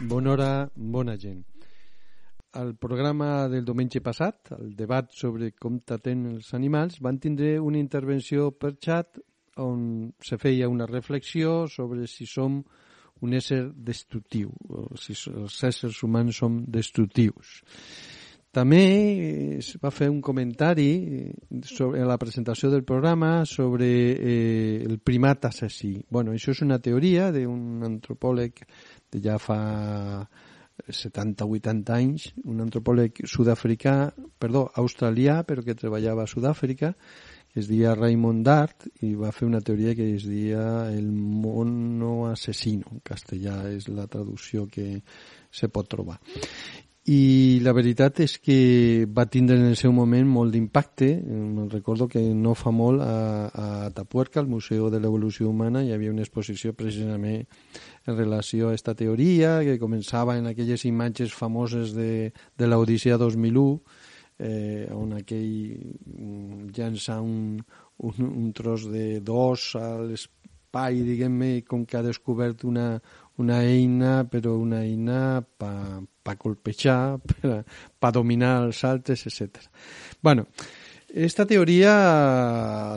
[0.00, 1.42] Bona hora, bona gent.
[2.58, 7.78] Al programa del diumenge passat, el debat sobre com traten els animals, van tindre una
[7.78, 9.20] intervenció per xat
[9.62, 12.62] on se feia una reflexió sobre si som
[13.20, 17.60] un ésser destructiu, o si els éssers humans som destructius.
[18.50, 20.88] També es va fer un comentari
[21.62, 25.92] sobre la presentació del programa sobre eh, el primat assassí.
[26.10, 28.64] Bueno, això és una teoria d'un antropòleg
[29.10, 29.58] de ja fa
[30.88, 36.94] 70-80 anys, un antropòleg sud-africà, perdó, australià, però que treballava a Sud-àfrica,
[37.50, 42.30] que es deia Raymond Dart, i va fer una teoria que es deia el mono
[42.30, 45.02] asesino, en castellà és la traducció que
[45.50, 46.20] se pot trobar
[47.10, 51.08] i la veritat és que va tindre en el seu moment molt d'impacte.
[51.72, 53.14] Recordo que no fa molt a,
[53.48, 57.46] a Tapuerca, al Museu de l'Evolució Humana, hi havia una exposició precisament
[58.06, 63.66] en relació a aquesta teoria, que començava en aquelles imatges famoses de, de l'Odissea 2001,
[64.40, 65.76] eh, on aquell
[66.06, 67.60] mm, llança un,
[67.98, 72.94] un, un tros de dos a l'espai, diguem-ne, com que ha descobert una,
[73.40, 77.62] una eina, però una eina per pa colpejar, per,
[78.00, 79.60] pa dominar els altres, etc.
[80.22, 80.46] bueno,
[81.12, 81.92] esta teoria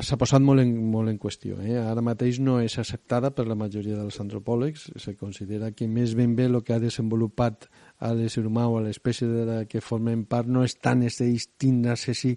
[0.05, 1.57] s'ha posat molt en, molt en qüestió.
[1.65, 1.77] Eh?
[1.81, 4.91] Ara mateix no és acceptada per la majoria dels antropòlegs.
[5.01, 7.67] Se considera que més ben bé el que ha desenvolupat
[8.03, 11.25] a l'ésser humà o a l'espècie de la que formem part no és tant este
[11.29, 12.35] instint assassí,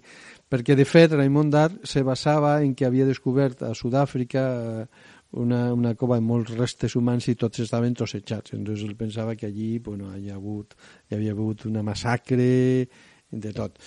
[0.49, 4.85] perquè de fet Raymond Dart se basava en que havia descobert a Sud-àfrica eh,
[5.37, 8.55] una, una cova amb molts restes humans i tots estaven trossejats.
[8.55, 10.77] Entonces ell pensava que allí bueno, hi, ha hagut,
[11.09, 12.87] hi havia hagut una massacre
[13.29, 13.77] de tot.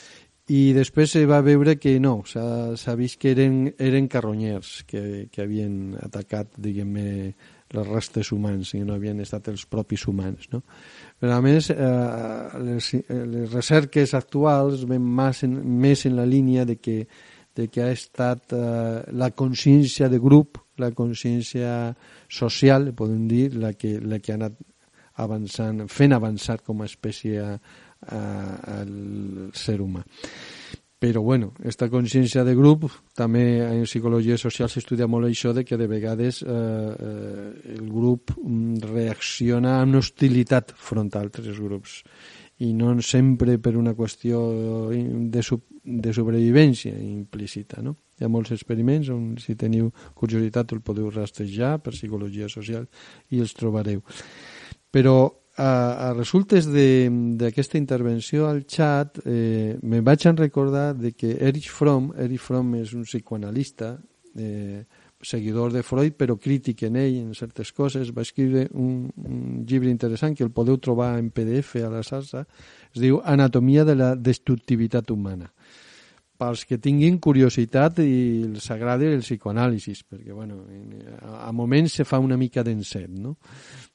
[0.50, 5.44] I després se va veure que no, s'ha vist que eren, eren carronyers que, que
[5.44, 7.34] havien atacat, diguem-ne,
[7.71, 10.49] les restes humans i no havien estat els propis humans.
[10.50, 10.59] No?
[11.22, 16.66] Però a més, eh, les, les recerques actuals ven més en, més en la línia
[16.66, 17.05] de que,
[17.55, 21.94] de que ha estat eh, la consciència de grup la consciència
[22.28, 24.56] social, podem dir, la que, la que ha anat
[25.21, 27.44] avançant, fent avançar com a espècie
[28.09, 30.05] al ser humà.
[31.00, 32.84] Però, bueno, aquesta consciència de grup,
[33.16, 37.47] també en psicologia social s'estudia molt això de que de vegades eh, eh,
[37.78, 38.34] el grup
[38.84, 42.03] reacciona amb hostilitat front a altres grups
[42.60, 44.43] i no sempre per una qüestió
[44.93, 47.81] de, sub, de sobrevivència implícita.
[47.81, 47.97] No?
[48.21, 52.84] Hi ha molts experiments on, si teniu curiositat, el podeu rastrejar per psicologia social
[53.33, 54.05] i els trobareu.
[54.93, 55.16] Però
[55.60, 61.69] a, a resultes d'aquesta intervenció al xat eh, me vaig a recordar de que Erich
[61.69, 63.98] Fromm, Erich Fromm és un psicoanalista
[64.37, 64.87] eh,
[65.21, 69.93] seguidor de Freud, però crític en ell en certes coses, va escriure un, un llibre
[69.93, 72.47] interessant que el podeu trobar en PDF a la salsa,
[72.94, 75.53] es diu Anatomia de la destructivitat humana.
[76.41, 78.12] Pels que tinguin curiositat i
[78.47, 80.62] els agradi el psicoanàlisis, perquè bueno,
[81.21, 83.34] a, moments se fa una mica d'encet, no?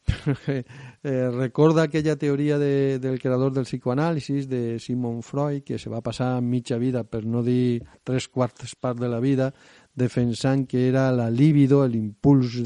[0.53, 6.03] eh, recorda aquella teoria de, del creador del psicoanàlisis, de Simon Freud, que se va
[6.05, 9.49] passar mitja vida, per no dir tres quartes part de la vida,
[9.95, 12.61] defensant que era la libido, l'impuls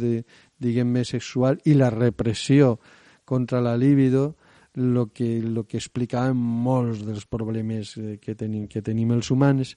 [0.60, 2.76] diguem-ne, sexual i la repressió
[3.24, 4.34] contra la libido
[4.80, 9.76] lo que, lo que explicaven molts dels problemes eh, que tenim, que tenim els humans,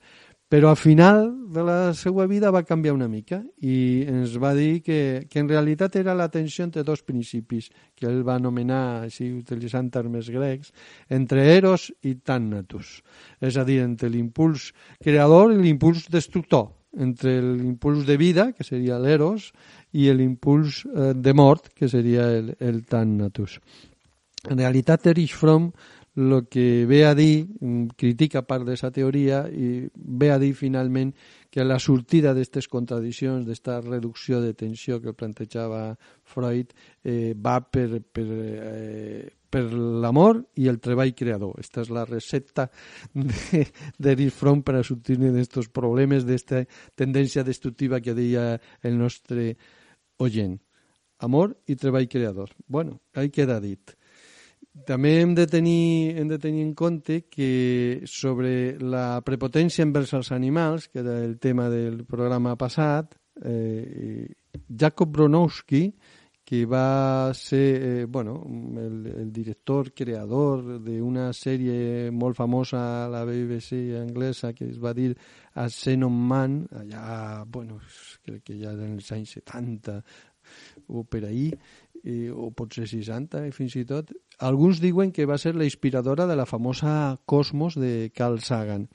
[0.52, 4.82] però al final de la seva vida va canviar una mica i ens va dir
[4.84, 9.30] que, que en realitat era la tensió entre dos principis, que ell va anomenar, així
[9.32, 10.74] utilitzant termes grecs,
[11.08, 12.98] entre eros i tànatus,
[13.40, 14.70] és a dir, entre l'impuls
[15.00, 16.68] creador i l'impuls destructor,
[17.00, 19.54] entre l'impuls de vida, que seria l'eros,
[19.96, 23.56] i l'impuls eh, de mort, que seria el, el tanatus.
[24.50, 25.70] En realitat, Erich Fromm
[26.14, 31.14] el que ve a dir, mm, critica part d'aquesta teoria i ve a dir finalment
[31.50, 38.02] que la sortida d'aquestes contradiccions, d'esta reducció de tensió que plantejava Freud, eh, va per,
[38.02, 41.58] per, eh, per l'amor i el treball creador.
[41.58, 42.70] Esta és la recepta
[43.98, 49.56] d'Eric Fromm per a sortir d'aquests problemes, d'esta tendència destructiva que deia el nostre
[50.18, 50.60] oient.
[51.20, 52.50] Amor i treball creador.
[52.66, 53.96] Bueno, ahí queda dit.
[54.72, 60.32] També hem de, tenir, hem de tenir en compte que sobre la prepotència envers els
[60.32, 63.12] animals, que era el tema del programa passat,
[63.44, 64.32] eh,
[64.68, 65.90] Jacob Bronowski,
[66.52, 68.42] que va ser eh, bueno,
[68.80, 74.92] el, el director, creador d'una sèrie molt famosa a la BBC anglesa que es va
[74.92, 75.12] dir
[75.54, 77.78] a Xenon Man, allà, bueno,
[78.24, 80.00] crec que ja en els anys 70
[80.88, 81.54] o per ahir,
[82.04, 84.10] eh, o potser 60 eh, fins i tot.
[84.42, 88.88] Alguns diuen que va ser la inspiradora de la famosa Cosmos de Carl Sagan.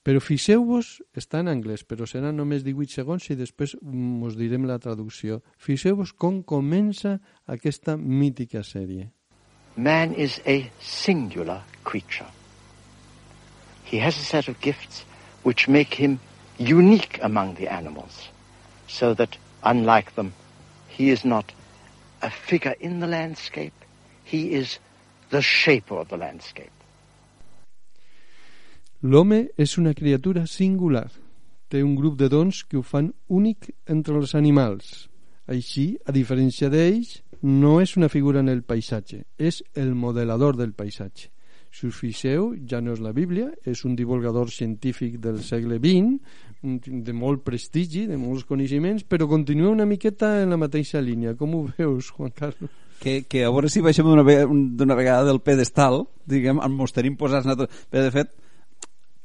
[0.00, 4.78] Però fixeu-vos, està en anglès, però seran només 18 segons i després us direm la
[4.80, 5.42] traducció.
[5.60, 9.10] Fixeu-vos com comença aquesta mítica sèrie.
[9.76, 12.30] Man is a singular creature.
[13.84, 15.04] He has a set of gifts
[15.42, 16.18] which make him
[16.56, 18.30] unique among the animals,
[18.88, 20.32] so that, unlike them,
[20.88, 21.52] he is not
[22.22, 23.74] a figure in the landscape,
[24.24, 24.78] he is
[25.30, 26.72] the shaper of the landscape.
[29.02, 31.10] L'home és una criatura singular.
[31.68, 35.08] Té un grup de dons que ho fan únic entre els animals.
[35.46, 40.72] Així, a diferència d'ells, no és una figura en el paisatge, és el modelador del
[40.72, 41.28] paisatge.
[41.70, 46.16] Si us fixeu, ja no és la Bíblia, és un divulgador científic del segle XX,
[46.88, 51.36] de molt prestigi, de molts coneixements, però continua una miqueta en la mateixa línia.
[51.36, 52.85] Com ho veus, Juan Carlos?
[52.96, 57.46] Que, que a veure si baixem d'una vegada, vegada del pedestal, diguem, ens tenim posats...
[57.46, 58.32] Però, de fet,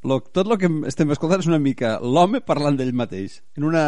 [0.04, 3.84] lo, tot el que estem escoltant és una mica l'home parlant d'ell mateix en una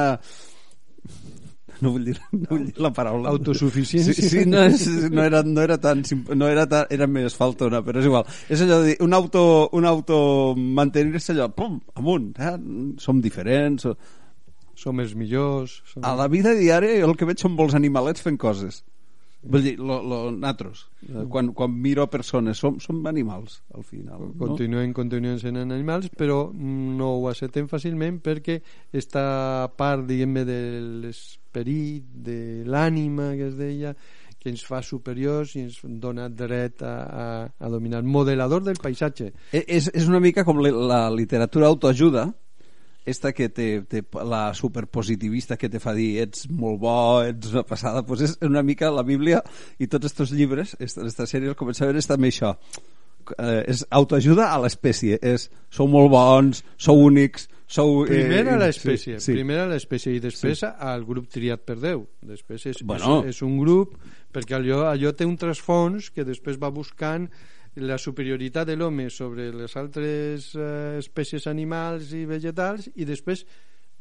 [1.84, 3.32] no vull dir, no vull dir la paraula.
[3.34, 4.14] Autosuficiència.
[4.16, 6.04] Sí, sí no, és, no, era, no era tan
[6.38, 8.28] no era, tan, era més faltona però és igual.
[8.48, 9.44] És allò de dir, un auto,
[9.76, 10.18] un auto
[10.56, 12.56] mantenir-se allò pum, amunt eh?
[13.04, 13.98] som diferents som,
[14.80, 16.06] som els millors som...
[16.06, 18.84] a la vida diària el que veig són molts animalets fent coses
[19.44, 21.26] Vull dir, lo, lo, natros, mm.
[21.32, 24.30] quan, quan miro persones, som, som animals, al final.
[24.40, 24.56] No?
[24.96, 28.62] continuen sent animals, però no ho acceptem fàcilment perquè
[28.96, 30.60] esta part, diguem-ne, de
[31.04, 33.96] l'esperit, de l'ànima que es deia,
[34.44, 38.04] que ens fa superiors i ens dona dret a, a, a dominar.
[38.04, 39.32] Modelador del paisatge.
[39.52, 42.30] E, és, és una mica com la literatura autoajuda,
[43.06, 46.96] esta que té, té la superpositivista que te fa dir ets molt bo,
[47.28, 49.44] ets una passada pues és una mica la Bíblia
[49.80, 52.54] i tots aquests llibres, esta, esta sèrie el comença a veure està amb això
[53.38, 58.58] eh, és autoajuda a l'espècie és sou molt bons, sou únics sou, eh, primer a
[58.62, 59.38] l'espècie sí, sí.
[59.38, 60.70] primer a l'espècie i després sí.
[60.70, 63.22] al grup triat per Déu després és, bueno.
[63.24, 63.98] és, és un grup
[64.34, 67.28] perquè allò, allò té un trasfons que després va buscant
[67.82, 73.46] la superioritat de l'home sobre les altres eh, espècies animals i vegetals i després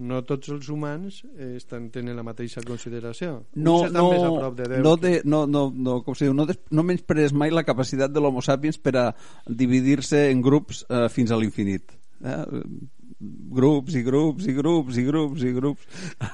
[0.02, 3.42] no tots els humans eh, estan, tenen la mateixa consideració.
[3.54, 6.36] No, no, més a prop de Déu no, de, no, no, no, com se diu,
[6.36, 9.06] no, des, no menysprees mai la capacitat de l'homo sapiens per a
[9.46, 11.96] dividir-se en grups eh, fins a l'infinit.
[12.22, 12.42] Eh?
[13.22, 15.84] grups i grups i grups i grups i grups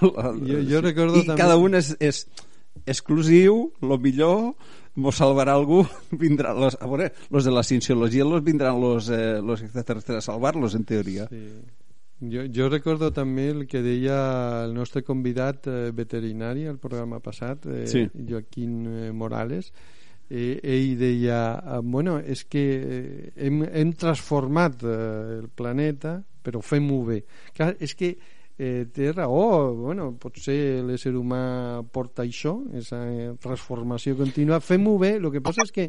[0.00, 1.36] jo, jo recordo i també...
[1.36, 2.22] cada un és, és
[2.88, 4.54] exclusiu, lo millor
[4.98, 5.84] mos salvarà algú,
[6.24, 10.32] vindrà los, a veure, los de la cienciologia los vindran los, eh, los extraterrestres a
[10.32, 11.28] salvar-los, en teoria.
[11.30, 11.44] Sí.
[12.18, 14.16] Jo, jo recordo també el que deia
[14.64, 18.08] el nostre convidat eh, veterinari al programa passat, eh, sí.
[18.10, 19.70] Joaquín eh, Morales,
[20.28, 24.96] eh, ell deia, eh, bueno, és que eh, hem, hem transformat eh,
[25.38, 27.22] el planeta, però fem-ho bé.
[27.54, 28.16] Clar, és que
[28.58, 33.00] eh, té raó, bueno, potser l'ésser humà porta això, aquesta
[33.42, 35.86] transformació contínua, fem-ho bé, el que passa és que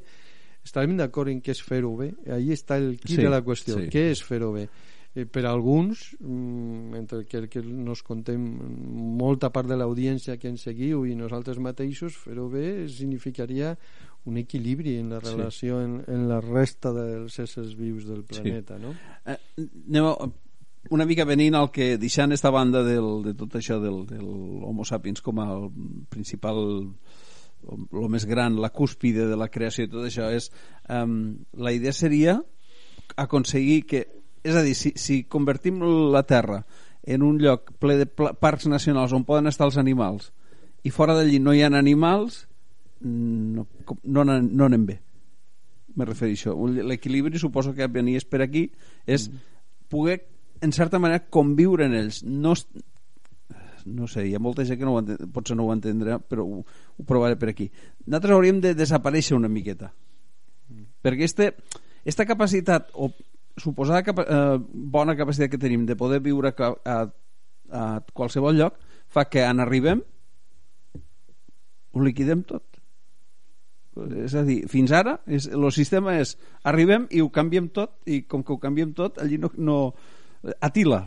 [0.63, 3.79] estarem d'acord en què és fer-ho bé, ahí està el quid sí, de la qüestió,
[3.79, 3.89] sí.
[3.91, 4.67] què és fer-ho bé
[5.15, 8.43] eh, per a alguns mm, entre que, que nos contem
[9.19, 13.73] molta part de l'audiència que ens seguiu i nosaltres mateixos fer-ho bé significaria
[14.29, 15.87] un equilibri en la relació sí.
[15.87, 18.83] en, en la resta dels éssers vius del planeta sí.
[18.85, 18.93] no?
[19.25, 19.39] Eh,
[19.89, 20.13] anem a,
[20.89, 24.29] una mica venint al que deixant esta banda del, de tot això del, del
[24.65, 25.47] Homo sapiens com a
[26.09, 26.61] principal
[27.69, 30.49] el més gran, la cúspide de la creació i tot això és
[30.87, 32.39] um, la idea seria
[33.19, 34.05] aconseguir que
[34.43, 35.81] és a dir, si, si convertim
[36.13, 36.63] la Terra
[37.03, 40.31] en un lloc ple de parcs nacionals on poden estar els animals
[40.87, 42.45] i fora d'allí no hi ha animals
[43.01, 43.67] no,
[44.03, 44.99] no, no anem bé
[45.99, 48.69] me refereixo l'equilibri suposo que venies per aquí
[49.05, 49.39] és mm.
[49.91, 50.21] poder
[50.61, 52.21] en certa manera conviure en ells.
[52.23, 52.53] No,
[53.85, 56.45] no sé, hi ha molta gent que no ho entendrà, potser no ho entendrà però
[56.45, 57.69] ho, ho provaré per aquí.
[58.05, 59.91] Nosaltres hauríem de desaparèixer una miqueta.
[61.03, 61.53] Perquè este,
[62.05, 63.11] esta capacitat o
[63.59, 66.97] suposada capa, eh, bona capacitat que tenim de poder viure a, a,
[67.71, 70.03] a qualsevol lloc fa que en arribem
[71.91, 72.63] ho liquidem tot.
[74.23, 76.35] És a dir, fins ara és, el sistema és
[76.69, 79.79] arribem i ho canviem tot i com que ho canviem tot allí no, no
[80.59, 81.05] atila.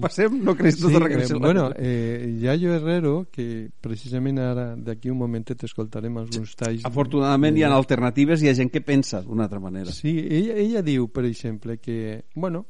[0.00, 5.10] Passem, no creix tot sí, regressa eh, bueno, eh, Yayo Herrero que precisament ara d'aquí
[5.10, 7.60] un momentet escoltarem alguns talls afortunadament de...
[7.60, 9.90] hi ha alternatives i hi ha gent que pensa d'una altra manera.
[9.90, 12.66] Sí, ella, ella diu per exemple que bueno,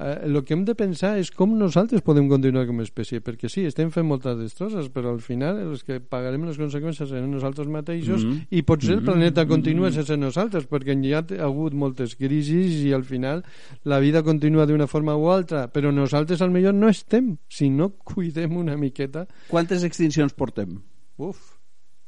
[0.00, 3.50] el eh, que hem de pensar és com nosaltres podem continuar com a espècie, perquè
[3.52, 7.68] sí, estem fent moltes destrosses, però al final els que pagarem les conseqüències serem nosaltres
[7.68, 8.46] mateixos mm -hmm.
[8.50, 9.94] i potser el planeta continua mm -hmm.
[9.94, 13.44] sense nosaltres, perquè hi ha hagut moltes crisis i al final
[13.84, 17.90] la vida continua d'una forma o altra, però nosaltres al millor no estem, si no
[17.90, 19.26] cuidem una miqueta.
[19.48, 20.80] Quantes extincions portem?
[21.16, 21.60] Uf,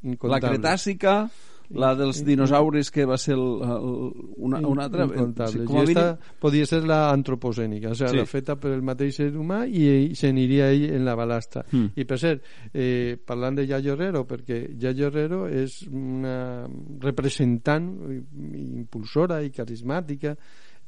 [0.03, 1.31] La Cretàssica,
[1.71, 5.67] la dels dinosaures que va ser el, el, una, una altra incontable.
[5.67, 6.07] Sí, I esta
[6.41, 8.21] podia ser la antropocènica o sigui, sí.
[8.21, 11.95] la feta per el mateix ser humà i se n'aniria ell en la balastra mm.
[11.97, 16.67] i per cert, eh, parlant de Yayo Herrero perquè Yayo Herrero és una
[17.03, 20.37] representant impulsora i carismàtica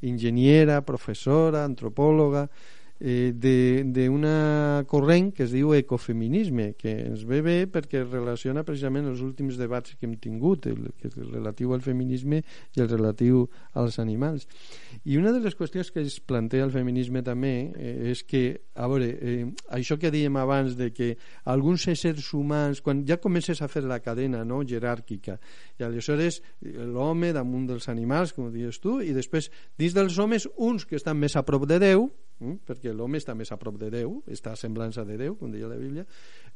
[0.05, 2.49] enginyera, professora, antropòloga
[3.05, 3.33] eh,
[3.85, 9.59] d'una corrent que es diu ecofeminisme, que ens ve bé perquè relaciona precisament els últims
[9.61, 13.45] debats que hem tingut, el, el relatiu al feminisme i el relatiu
[13.77, 14.49] als animals.
[15.05, 18.89] I una de les qüestions que es planteja el feminisme també eh, és que, a
[18.89, 19.45] veure, eh,
[19.77, 21.13] això que dèiem abans de que
[21.45, 25.37] alguns éssers humans, quan ja comences a fer la cadena no, jeràrquica,
[25.77, 30.89] i aleshores l'home damunt dels animals, com dius tu, i després dins dels homes uns
[30.89, 32.09] que estan més a prop de Déu,
[32.43, 32.65] Mm?
[32.67, 35.69] perquè l'home està més a prop de Déu, està a semblança de Déu, com deia
[35.71, 36.03] la Bíblia,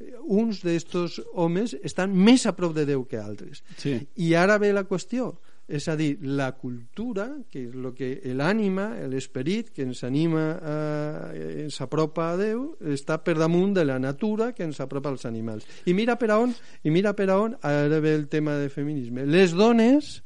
[0.00, 3.62] eh, uns d'estos homes estan més a prop de Déu que altres.
[3.78, 3.94] Sí.
[4.26, 5.30] I ara ve la qüestió,
[5.68, 11.62] és a dir, la cultura, que és el que l'ànima, l'esperit que ens anima, eh,
[11.62, 15.68] ens apropa a Déu, està per damunt de la natura que ens apropa als animals.
[15.86, 19.28] I mira per on, i mira per a on, ara ve el tema de feminisme.
[19.28, 20.16] Les dones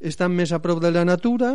[0.00, 1.54] estan més a prop de la natura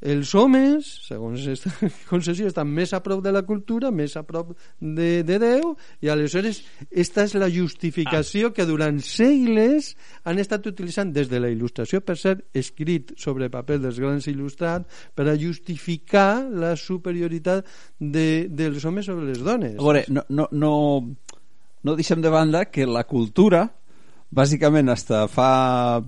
[0.00, 4.54] els homes, segons aquesta concessió, estan més a prop de la cultura, més a prop
[4.80, 8.54] de, de Déu, i aleshores esta és la justificació ah.
[8.56, 9.92] que durant segles
[10.24, 14.88] han estat utilitzant des de la il·lustració, per ser escrit sobre paper dels grans il·lustrats,
[15.14, 17.68] per a justificar la superioritat
[18.00, 19.76] de, dels homes sobre les dones.
[19.76, 20.72] A veure, no, no, no,
[21.84, 23.66] no deixem de banda que la cultura,
[24.32, 26.00] bàsicament, hasta fa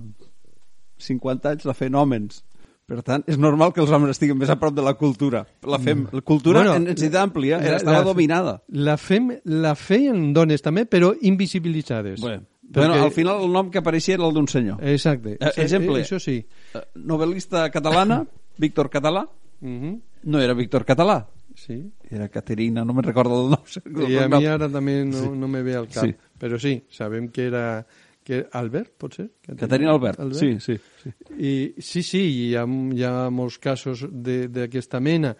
[1.03, 2.41] 50 anys la feien homes
[2.89, 5.43] per tant, és normal que els homes estiguin més a prop de la cultura.
[5.69, 8.55] La fem, la cultura bueno, en densitat àmplia era, estava la, dominada.
[8.75, 9.29] La, fem,
[9.63, 12.19] la feien dones també, però invisibilitzades.
[12.21, 12.81] Bueno, perquè...
[12.81, 14.83] bueno, al final el nom que apareixia era el d'un senyor.
[14.93, 15.37] Exacte.
[15.39, 16.41] Eh, exemple, això sí.
[16.43, 18.23] Eh, novel·lista catalana,
[18.63, 19.79] Víctor Català, uh mhm.
[19.83, 20.01] -huh.
[20.23, 21.23] no era Víctor Català,
[21.55, 21.91] Sí.
[22.09, 24.09] Era Caterina, no me recordo del nom.
[24.09, 25.29] I a mi ara també no, sí.
[25.29, 26.05] no me ve al cap.
[26.05, 26.15] Sí.
[26.39, 27.85] Però sí, sabem que era
[28.25, 29.27] que Albert, pot ser?
[29.45, 30.77] Caterina Albert, Albert, sí, sí.
[31.01, 31.13] sí.
[31.37, 35.33] I, sí, sí, hi ha, hi ha molts casos d'aquesta mena,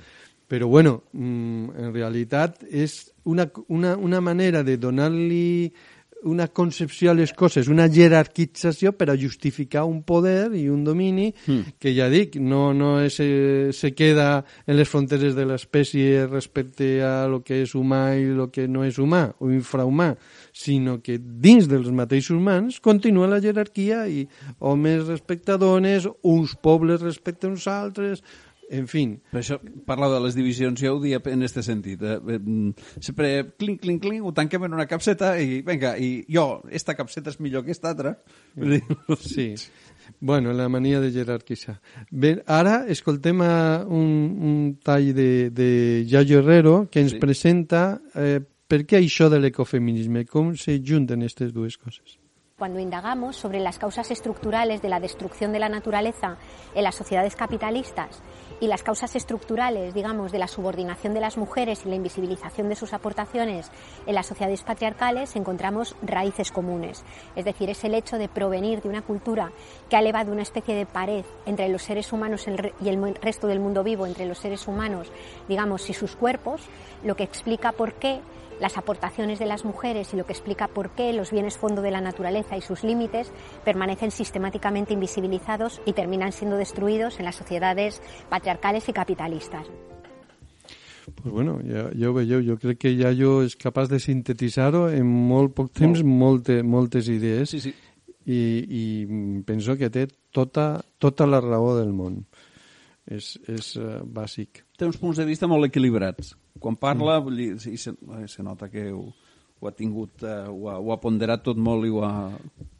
[0.47, 5.71] però bueno, mm, en realitat és una, una, una manera de donar-li
[6.23, 11.29] una concepció a les coses, una jerarquització per a justificar un poder i un domini
[11.33, 11.75] mm.
[11.81, 16.95] que ja dic, no, no és, eh, se queda en les fronteres de l'espècie respecte
[17.03, 20.13] a lo que és humà i lo que no és humà o infrahumà,
[20.53, 24.25] sinó que dins dels mateixos humans continua la jerarquia i
[24.59, 28.23] homes respecte a dones, uns pobles respecte a uns altres,
[28.73, 29.05] en fi.
[29.31, 32.01] Per això parla de les divisions, jo ho dia en aquest sentit.
[32.01, 32.17] Eh?
[32.39, 36.97] Mm, sempre clinc, clinc, clinc, ho tanquem en una capseta i, venga, i jo, esta
[36.97, 38.17] capseta és millor que esta altra.
[39.23, 39.53] Sí.
[40.19, 41.77] Bueno, la mania de jerarquitzar.
[42.11, 44.09] Bé, ara escoltem un,
[44.49, 45.69] un tall de, de
[46.07, 47.21] Yayo Herrero que ens sí.
[47.21, 52.17] presenta eh, per què això de l'ecofeminisme, com se junten aquestes dues coses.
[52.57, 56.37] Cuando indagamos sobre las causas estructurales de la destrucción de la naturaleza
[56.75, 58.21] en las sociedades capitalistas
[58.63, 62.77] y las causas estructurales, digamos, de la subordinación de las mujeres y la invisibilización de
[62.77, 63.69] sus aportaciones
[64.05, 67.03] en las sociedades patriarcales, encontramos raíces comunes.
[67.35, 69.51] Es decir, es el hecho de provenir de una cultura
[69.89, 72.47] que ha elevado una especie de pared entre los seres humanos
[72.79, 75.11] y el resto del mundo vivo, entre los seres humanos,
[75.49, 76.61] digamos, y sus cuerpos,
[77.03, 78.21] lo que explica por qué
[78.63, 81.91] las aportaciones de las mujeres y lo que explica por qué los bienes fondo de
[81.91, 83.29] la naturaleza y sus límites
[83.65, 89.67] permanecen sistemáticamente invisibilizados y terminan siendo destruidos en las sociedades patriarcales y capitalistas.
[91.21, 94.85] Pues bueno, ja, ja ho veieu, jo crec que ja jo és capaç de sintetitzar-ho
[94.87, 96.07] en molt poc temps, oh.
[96.07, 97.51] molte, moltes idees.
[97.51, 97.73] Sí, sí.
[98.23, 98.83] i, i
[99.43, 102.21] penso que té tota, tota la raó del món.
[103.03, 104.63] És, és uh, bàsic.
[104.79, 106.37] Té uns punts de vista molt equilibrats.
[106.59, 107.23] Quan parla, mm.
[107.25, 107.95] vull dir, sí, se,
[108.29, 109.07] se nota que ho,
[109.63, 112.13] ho ha tingut, eh, ho, ha, ho ha ponderat tot molt i ho ha...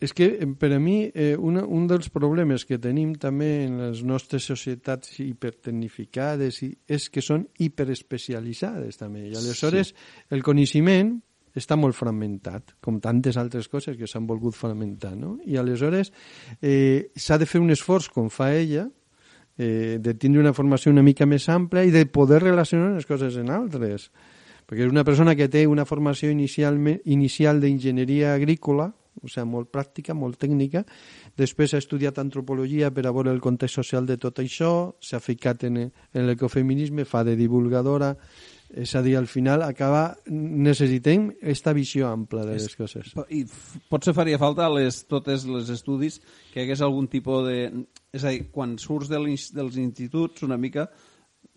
[0.04, 3.80] És que eh, per a mi eh, una, un dels problemes que tenim també en
[3.82, 9.28] les nostres societats hipertecnificades i, és que són hiperespecialitzades també.
[9.30, 10.10] I aleshores sí.
[10.36, 11.16] el coneixement
[11.58, 15.36] està molt fragmentat, com tantes altres coses que s'han volgut fragmentar, no?
[15.46, 16.10] I aleshores
[16.60, 18.88] eh, s'ha de fer un esforç, com fa ella,
[19.58, 23.38] eh, de tindre una formació una mica més ampla i de poder relacionar les coses
[23.38, 24.10] en altres.
[24.68, 29.70] Perquè és una persona que té una formació inicial, inicial d'enginyeria agrícola, o sigui, molt
[29.74, 30.84] pràctica, molt tècnica.
[31.38, 35.68] Després ha estudiat antropologia per a veure el context social de tot això, s'ha ficat
[35.70, 38.14] en, en l'ecofeminisme, fa de divulgadora,
[38.74, 43.12] és a dir, al final acaba necessitem aquesta visió ampla de les coses.
[43.30, 43.44] I
[43.90, 46.20] potser faria falta les, totes les estudis
[46.52, 47.58] que hi hagués algun tipus de...
[48.14, 50.88] És a dir, quan surts de dels instituts, una mica,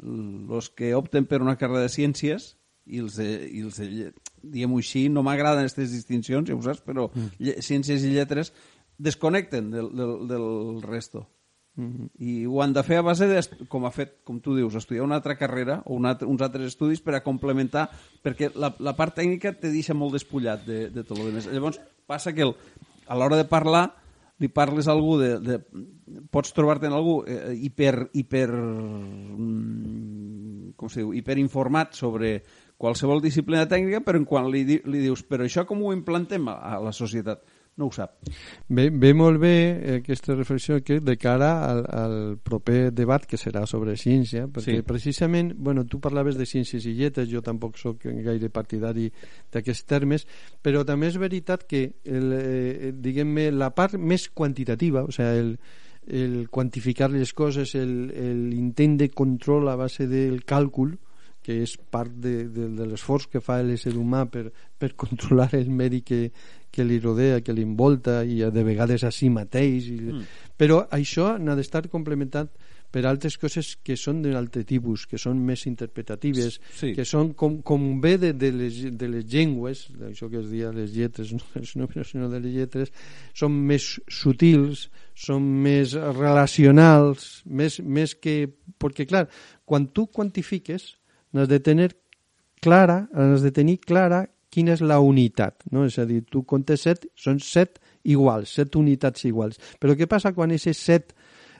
[0.02, 2.52] els que opten per una carrera de ciències
[2.87, 4.11] i els, de, i els de,
[4.42, 7.62] diguem-ho així, no m'agraden aquestes distincions, ja ho saps, però mm.
[7.64, 8.52] ciències i lletres
[8.99, 10.46] desconnecten del, del, del
[10.85, 11.26] resto.
[11.76, 12.09] Mm.
[12.25, 15.04] I ho han de fer a base de, com ha fet, com tu dius, estudiar
[15.04, 17.90] una altra carrera o una uns altres estudis per a complementar,
[18.25, 21.49] perquè la, la part tècnica te deixa molt despullat de, de tot el més.
[21.52, 22.54] Llavors, passa que el,
[23.06, 23.85] a l'hora de parlar
[24.40, 25.61] li parles a algú de, de
[26.33, 29.97] pots trobar-te en algú eh, hiper, hiper mm,
[30.76, 32.42] com se diu, hiperinformat sobre
[32.76, 36.59] qualsevol disciplina tècnica, però en quan li, li dius però això com ho implantem a,
[36.76, 37.40] a la societat?
[37.76, 38.14] No ho sap.
[38.73, 39.54] Ve, ve molt bé
[39.99, 44.87] aquesta reflexió que de cara al, al proper debat que serà sobre ciència, perquè sí.
[44.87, 49.11] precisament, bueno, tu parlaves de ciències i lletres, jo tampoc sóc gaire partidari
[49.52, 50.26] d'aquests termes,
[50.64, 55.56] però també és veritat que el, eh, diguem-ne la part més quantitativa, o sigui, el,
[56.06, 60.95] el quantificar les coses, l'intent de control a base del càlcul,
[61.47, 65.69] que és part de, de, de l'esforç que fa l'ésser humà per, per controlar el
[65.71, 66.25] medi que,
[66.76, 69.99] que li rodea, que l'involta i de vegades a si mateix i...
[69.99, 70.25] mm.
[70.60, 72.52] però això n'ha d'estar complementat
[72.93, 76.93] per altres coses que són d'un altre tipus, que són més interpretatives, sí.
[76.97, 80.71] que són com, com ve de, de, les, de les llengües, això que es dia
[80.73, 82.95] les lletres, no, no, sinó de les lletres,
[83.36, 84.86] són més sutils,
[85.26, 88.39] són més relacionals, més, més que...
[88.80, 89.26] Perquè, clar,
[89.65, 90.95] quan tu quantifiques,
[91.36, 91.91] n'has de tenir
[92.65, 95.85] clara, has de tenir clara quina és la unitat, no?
[95.87, 99.61] És a dir, tu comptes set, són set iguals, set unitats iguals.
[99.82, 101.17] Però què passa quan aquests set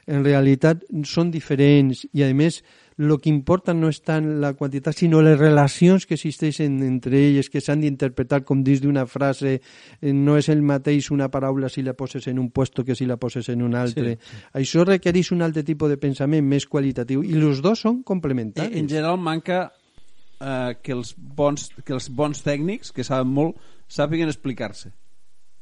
[0.07, 2.61] en realitat són diferents i a més
[2.97, 7.51] el que importa no és tant la quantitat sinó les relacions que existeixen entre elles
[7.53, 11.83] que s'han d'interpretar com dins d'una frase eh, no és el mateix una paraula si
[11.85, 14.39] la poses en un puesto que si la poses en un altre sí.
[14.63, 18.89] això requereix un altre tipus de pensament més qualitatiu i els dos són complementaris en
[18.89, 19.67] general manca
[20.39, 24.93] eh, que, els bons, que els bons tècnics, que saben molt, sàpiguen explicar-se.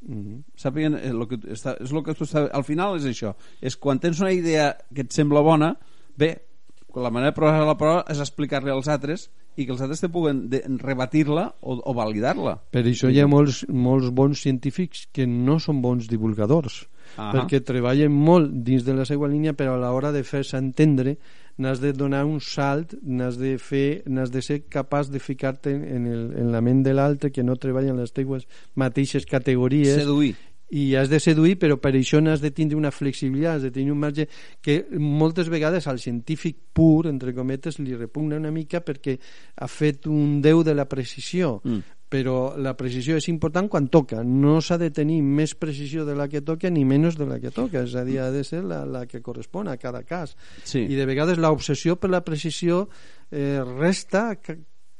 [0.05, 0.43] Mm -hmm.
[0.55, 3.75] sàpiguen eh, lo que, està, és lo que tu saps, al final és això és
[3.75, 5.77] quan tens una idea que et sembla bona
[6.15, 6.45] bé,
[6.93, 10.09] la manera de provar la prova és explicar-li als altres i que els altres te
[10.09, 15.59] puguen rebatir-la o, o validar-la per això hi ha molts, molts bons científics que no
[15.59, 17.31] són bons divulgadors -huh.
[17.33, 21.17] perquè treballen molt dins de la seva línia però a l'hora de fer-se entendre
[21.57, 26.07] n'has de donar un salt n'has de fer n'has de ser capaç de ficar-te en,
[26.07, 30.03] el, en la ment de l'altre que no treballa en les teves mateixes categories.
[30.03, 30.35] Seduir.
[30.75, 33.93] I has de seduir, però per això n'has de tindre una flexibilitat, has de tenir
[33.93, 34.25] un marge
[34.65, 39.19] que moltes vegades al científic pur, entre cometes, li repugna una mica perquè
[39.61, 44.21] ha fet un déu de la precisió, mm però la precisió és important quan toca.
[44.23, 47.51] No s'ha de tenir més precisió de la que toca ni menys de la que
[47.51, 47.81] toca.
[47.83, 50.37] És a dir, ha de ser la, la que correspon a cada cas.
[50.63, 50.85] Sí.
[50.85, 52.85] i de vegades l'obsessió per la precisió
[53.31, 54.29] eh, resta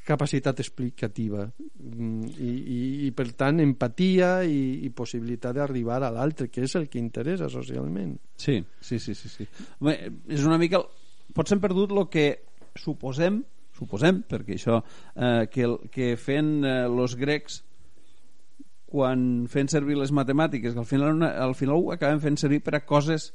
[0.05, 1.47] capacitat explicativa.
[1.79, 6.75] Mm, i, i, i per tant empatia i, i possibilitat d'arribar a l'altre que és
[6.75, 8.17] el que interessa socialment.
[8.35, 9.47] Sí, sí, sí, sí, sí.
[9.79, 9.97] Bé,
[10.27, 10.83] és una mica
[11.35, 12.27] potser hem perdut el que
[12.75, 13.39] suposem
[13.75, 17.61] suposem, perquè això eh, que, que fent eh, los grecs
[18.95, 22.77] quan fent servir les matemàtiques que al final, al final ho acabem fent servir per
[22.77, 23.33] a coses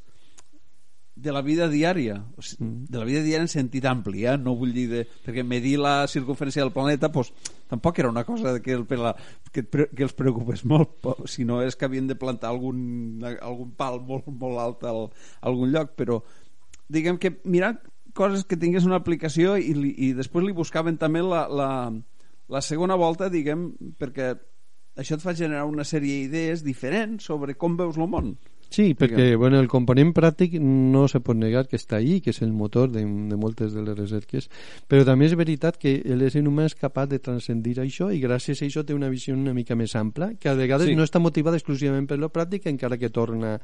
[1.20, 2.86] de la vida diària o sigui, mm.
[2.88, 4.36] de la vida diària en sentit ampli eh?
[4.40, 7.32] no vull dir de, perquè medir la circunferència del planeta pues,
[7.68, 9.12] tampoc era una cosa que, el, per la,
[9.52, 14.00] que, que els preocupés molt si no és que havien de plantar algun, algun pal
[14.06, 14.94] molt, molt alt a
[15.50, 16.22] algun lloc però
[16.88, 17.74] diguem que mirar
[18.20, 21.70] coses que tingués una aplicació i, i després li buscaven també la, la,
[22.52, 24.34] la segona volta, diguem, perquè
[25.00, 28.34] això et fa generar una sèrie d'idees diferents sobre com veus el món.
[28.70, 32.40] Sí, perquè bueno, el component pràctic no se pot negar que està ahí, que és
[32.46, 34.46] el motor de, de moltes de les recerques,
[34.86, 38.68] però també és veritat que l'ésser humà és capaç de transcendir això i gràcies a
[38.68, 40.94] això té una visió una mica més ampla, que a vegades Sí.
[40.94, 43.58] no està motivada exclusivament per lo pràctic, encara que torna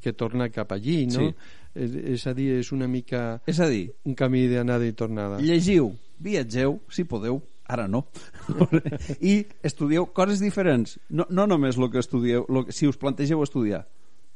[0.00, 1.20] que torna cap allí, no?
[1.28, 1.34] Sí.
[1.74, 5.40] És, és a dir, és una mica És a dir, un camí d'anada i tornada.
[5.40, 8.06] llegiu, viatgeu, si podeu, ara no,
[9.20, 10.98] i estudieu coses diferents.
[11.10, 13.86] No, no només el que estudieu, lo que, si us plantegeu estudiar,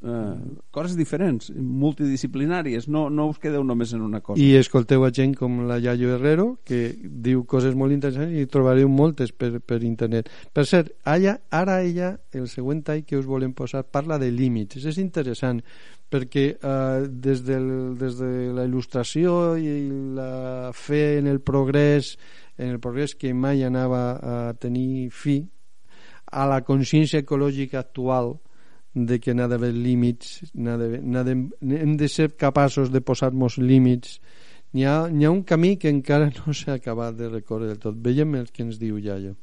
[0.03, 0.35] eh,
[0.71, 4.41] coses diferents, multidisciplinàries, no, no us quedeu només en una cosa.
[4.41, 8.91] I escolteu a gent com la Yayo Herrero, que diu coses molt interessants i trobareu
[8.93, 10.31] moltes per, per internet.
[10.55, 14.79] Per cert, ella, ara ella, el següent tall que us volem posar, parla de límits.
[14.79, 15.63] És interessant,
[16.09, 19.79] perquè eh, des, del, des de la il·lustració i
[20.17, 22.17] la fe en el progrés,
[22.59, 25.43] en el progrés que mai anava a tenir fi,
[26.29, 28.35] a la consciència ecològica actual
[29.07, 34.19] de que n'ha d'haver límits, hem de ser capaços de posar-nos límits.
[34.73, 37.97] N'hi ha, ha un camí que encara no s'ha acabat de recórrer del tot.
[37.97, 39.37] Veiem el que ens diu Yayo.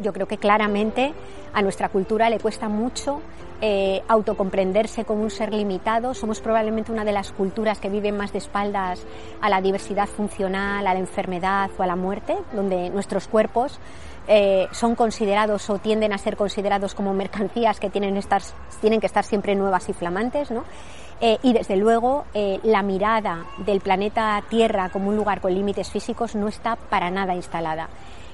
[0.00, 1.12] Yo creo que claramente
[1.52, 3.20] a nuestra cultura le cuesta mucho
[3.62, 6.14] eh, autocomprenderse como un ser limitado.
[6.14, 9.04] Somos probablemente una de las culturas que viven más de espaldas
[9.40, 13.78] a la diversidad funcional, a la enfermedad o a la muerte, donde nuestros cuerpos
[14.32, 18.40] eh, son considerados o tienden a ser considerados como mercancías que tienen, estar,
[18.80, 20.62] tienen que estar siempre nuevas y flamantes, ¿no?
[21.20, 25.90] Eh, y desde luego eh, la mirada del planeta Tierra como un lugar con límites
[25.90, 27.88] físicos no está para nada instalada.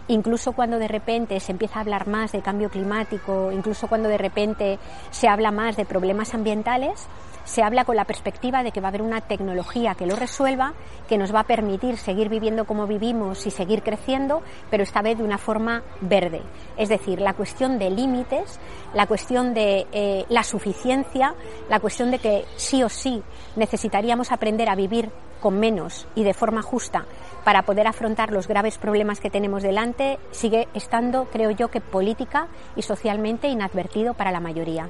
[0.08, 4.18] Incluso cuando de repente se empieza a hablar más de cambio climático, incluso cuando de
[4.18, 4.78] repente
[5.10, 7.08] se habla más de problemas ambientales,
[7.46, 10.74] se habla con la perspectiva de que va a haber una tecnología que lo resuelva,
[11.08, 15.16] que nos va a permitir seguir viviendo como vivimos y seguir creciendo, pero esta vez
[15.16, 16.42] de una forma verde.
[16.76, 18.58] Es decir, la cuestión de límites,
[18.92, 21.34] la cuestión de eh, la suficiencia,
[21.70, 23.22] la cuestión de que sí o sí
[23.54, 25.08] necesitaríamos aprender a vivir
[25.40, 27.06] con menos y de forma justa
[27.44, 32.48] para poder afrontar los graves problemas que tenemos delante, sigue estando, creo yo, que política
[32.74, 34.88] y socialmente inadvertido para la mayoría.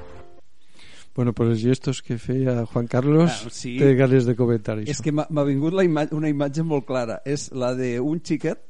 [1.17, 3.79] Bueno, pues els gestos que feia Juan Carlos Ah, sí.
[3.81, 4.93] té ganes de comentar això.
[4.93, 7.23] És que m'ha vingut la ima una imatge molt clara.
[7.25, 8.61] És la d'un xiquet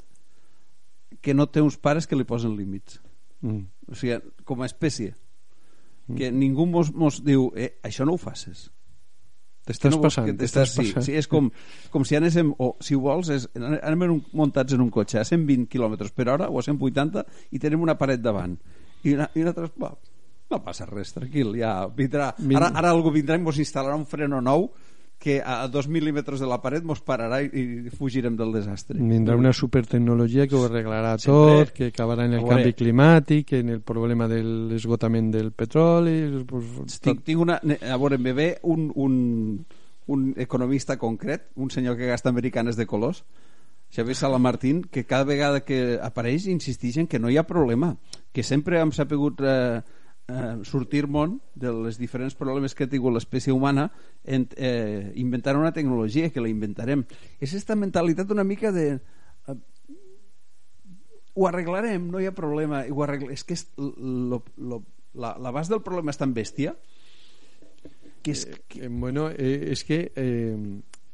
[1.21, 3.01] que no té uns pares que li posen límits.
[3.43, 3.67] Mm.
[3.91, 5.17] O sigui, com a espècie.
[6.17, 8.71] Que ningú mos, mos diu, eh, això no ho faces.
[9.67, 11.03] T'estàs no passant, que t'estàs sí, passant.
[11.03, 11.49] Sí, és com,
[11.91, 15.19] com si anéssim, o si ho vols, és, anem en un, muntats en un cotxe
[15.19, 18.55] a 120 km per hora o a 180 i tenim una paret davant.
[19.03, 19.91] I, una, i nosaltres, va,
[20.51, 22.35] no passa res, tranquil, ja vindrà.
[22.55, 24.71] Ara, ara algú vindrà i ens instal·larà un freno nou
[25.19, 27.49] que a dos mil·límetres de la paret mos pararà i,
[27.89, 28.99] i fugirem del desastre.
[29.01, 31.65] Vindrà una supertecnologia que ho arreglarà Sempre.
[31.65, 32.61] tot, que acabarà en el veure.
[32.61, 36.45] canvi climàtic, en el problema de l'esgotament del petroli...
[36.47, 39.17] Pues, Tinc, tinc una, a veure, em ve un, un,
[40.13, 43.25] un economista concret, un senyor que gasta americanes de colors,
[43.91, 47.95] Xavier Salamartín, que cada vegada que apareix insisteix en que no hi ha problema,
[48.35, 49.81] que sempre hem sapigut eh,
[50.29, 53.91] eh, sortir món de les diferents problemes que ha tingut l'espècie humana
[54.25, 57.05] en, eh, inventar una tecnologia que la inventarem.
[57.41, 58.99] És aquesta mentalitat una mica de...
[59.47, 59.57] Eh,
[61.37, 62.85] ho arreglarem, no hi ha problema.
[62.91, 63.31] Ho arregl...
[63.31, 64.83] És que és lo, lo,
[65.15, 66.75] la, l'abast del problema és tan bèstia
[68.27, 68.47] que és...
[68.81, 70.57] Eh, bueno, eh, és que eh,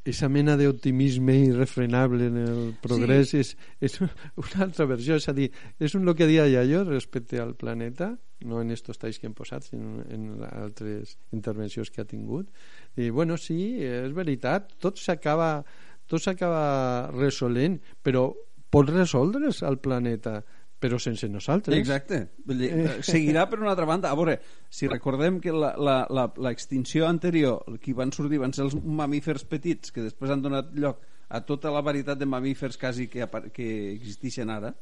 [0.09, 5.51] esa mena d'optimisme irrefrenable en el progrés és, és una altra versió, és a dir,
[5.79, 9.35] és un, el que dia Yayo respecte al planeta, no en estos talls que hem
[9.39, 12.51] posat, sinó en altres intervencions que ha tingut.
[12.97, 15.63] I, bueno, sí, és veritat, tot s'acaba
[16.13, 18.27] tot s'acaba resolent, però
[18.73, 20.41] pot resoldre's al planeta,
[20.83, 21.77] però sense nosaltres.
[21.79, 22.19] Exacte.
[22.51, 24.11] Eh, Seguirà per una altra banda.
[24.11, 29.95] A veure, si recordem que l'extinció anterior, qui van sortir van ser els mamífers petits,
[29.95, 33.25] que després han donat lloc a tota la varietat de mamífers quasi que,
[33.55, 34.75] que existeixen ara,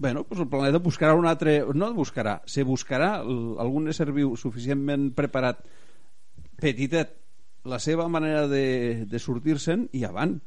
[0.00, 1.58] bueno, pues el planeta buscarà un altre...
[1.76, 5.60] No buscarà, se buscarà algun ésser viu suficientment preparat,
[6.60, 7.12] petitet,
[7.68, 10.38] la seva manera de, de sortir-se'n i avant.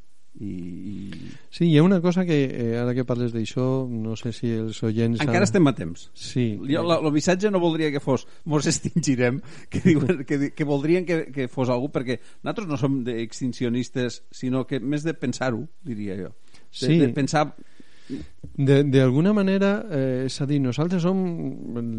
[0.42, 1.32] I, i...
[1.54, 4.80] Sí, hi ha una cosa que, eh, ara que parles d'això, no sé si els
[4.82, 5.22] oients...
[5.22, 6.08] Encara han- estem a temps.
[6.18, 6.48] Sí.
[6.66, 9.38] Jo, la, el missatge no voldria que fos mos extingirem,
[9.70, 14.66] que, diuen, que, que voldrien que, que fos algú, perquè nosaltres no som d'extincionistes, sinó
[14.66, 16.34] que més de pensar-ho, diria jo.
[16.34, 16.98] De, Sí.
[16.98, 17.52] de pensar
[18.54, 21.18] D'alguna manera, eh, és a dir, nosaltres som,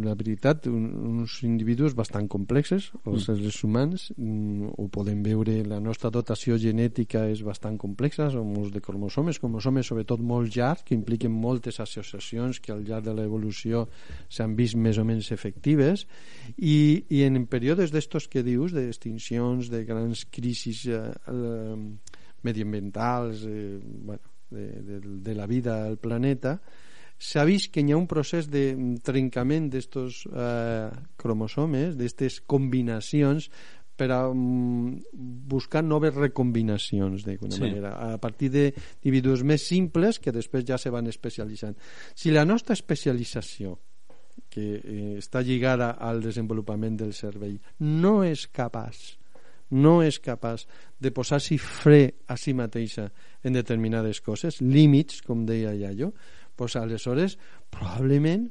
[0.05, 3.25] la veritat, un, uns individus bastant complexes, els mm.
[3.25, 8.71] seres humans, mm, ho podem veure, la nostra dotació genètica és bastant complexa, som uns
[8.75, 13.89] de cromosomes, cromosomes sobretot molt llargs, que impliquen moltes associacions que al llarg de l'evolució
[14.29, 16.07] s'han vist més o menys efectives,
[16.55, 22.15] i, i en períodes d'estos que dius, d'extincions, de grans crisis eh, eh,
[22.45, 26.59] mediambientals, eh, bueno, de, de, de la vida al planeta,
[27.47, 28.67] vist que hi ha un procés de
[29.05, 33.51] trencament d'estos eh, cromosomes, d'aquestes combinacions,
[33.95, 35.01] per a um,
[35.47, 37.63] buscar noves recombinacions d'alguna sí.
[37.63, 41.77] manera, a partir d'individus més simples que després ja se van especialitzant.
[42.15, 43.79] Si la nostra especialització
[44.51, 49.15] que eh, està lligada al desenvolupament del cervell no és capaç
[49.75, 50.67] no és capaç
[51.03, 53.09] de posar-s'hi fre a si mateixa
[53.45, 56.13] en determinades coses, límits, com deia Iaio,
[56.57, 57.37] pues aleshores
[57.71, 58.49] probablement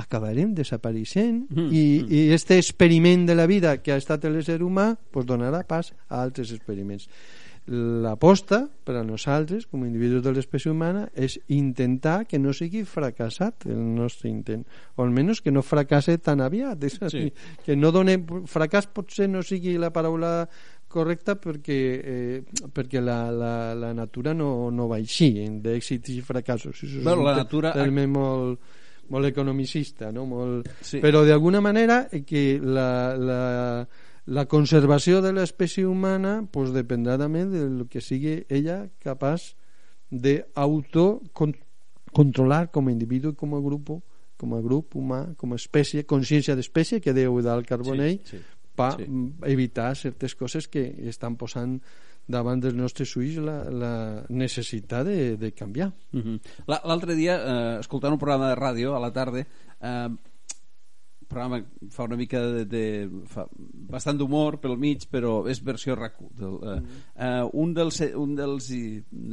[0.00, 2.12] acabarem desapareixent mm, i, mm.
[2.14, 6.22] i este experiment de la vida que ha estat l'ésser humà pues donarà pas a
[6.22, 7.08] altres experiments
[7.66, 12.82] l'aposta per a nosaltres com a individus de l'espècie humana és intentar que no sigui
[12.88, 14.64] fracassat el nostre intent
[14.96, 17.10] o almenys que no fracasse tan aviat és sí.
[17.12, 17.30] dir,
[17.64, 18.16] que no done
[18.50, 20.48] fracàs potser no sigui la paraula
[20.90, 25.30] correcta perquè, eh, perquè la, la, la natura no, no va així
[25.62, 27.74] d'èxits i fracassos Això bueno, la natura...
[27.76, 28.58] terme molt,
[29.14, 30.26] molt economicista no?
[30.26, 30.72] molt...
[30.82, 30.98] Sí.
[31.04, 33.42] però d'alguna manera que la, la,
[34.30, 39.56] la conservació de l'espècie humana pues, dependrà també del que sigui ella capaç
[40.10, 43.86] d'autocontrolar com a individu i com a grup
[44.40, 48.40] com a grup humà, com a espècie, consciència d'espècie que deu del Carbonell sí, sí
[48.80, 49.08] per sí.
[49.50, 51.78] evitar certes coses que estan posant
[52.30, 53.94] davant dels nostres ulls la, la
[54.30, 55.90] necessitat de, de canviar.
[56.12, 56.36] Uh mhm.
[56.36, 56.80] -huh.
[56.86, 60.08] L'altre dia, eh, escoltant un programa de ràdio a la tarda, eh,
[61.30, 61.62] programa
[61.94, 62.84] fa una mica de, de
[63.30, 63.46] fa
[63.90, 66.80] bastant d'humor pel mig però és versió rac del, eh,
[67.16, 68.72] eh, un dels, un dels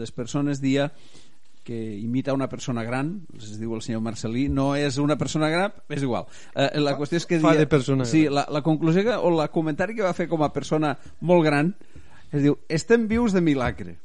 [0.04, 0.92] les persones dia
[1.68, 5.74] que imita una persona gran, es diu el senyor Marcelí, no és una persona gran,
[5.92, 6.24] és igual.
[6.56, 7.42] Eh, la qüestió és que...
[7.44, 10.30] Fa dia, de persona sí, la, la conclusió que, o la comentari que va fer
[10.32, 11.74] com a persona molt gran
[12.32, 13.98] es diu, estem vius de milagre.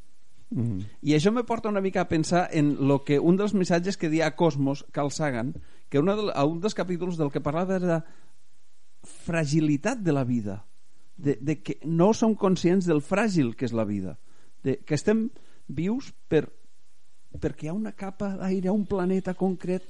[0.51, 0.89] Mm -hmm.
[1.03, 4.11] I això me porta una mica a pensar en lo que un dels missatges que
[4.11, 5.55] dia a Cosmos, Carl Sagan,
[5.93, 8.01] que una de, a un dels capítols del que parlava era de
[9.05, 10.63] fragilitat de la vida,
[11.21, 14.17] de, de que no som conscients del fràgil que és la vida,
[14.65, 15.27] de que estem
[15.69, 16.47] vius per
[17.43, 19.85] perquè hi ha una capa d'aire a un planeta concret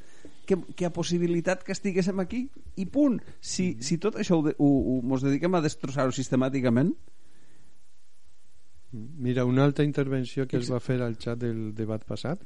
[0.47, 2.45] que, que ha possibilitat que estiguéssim aquí
[2.79, 3.21] i punt.
[3.39, 6.95] Si, si tot això ho, ho, ho mos dediquem a destrossar-ho sistemàticament
[8.93, 12.43] Mira, una altra intervenció que es va fer al xat del debat passat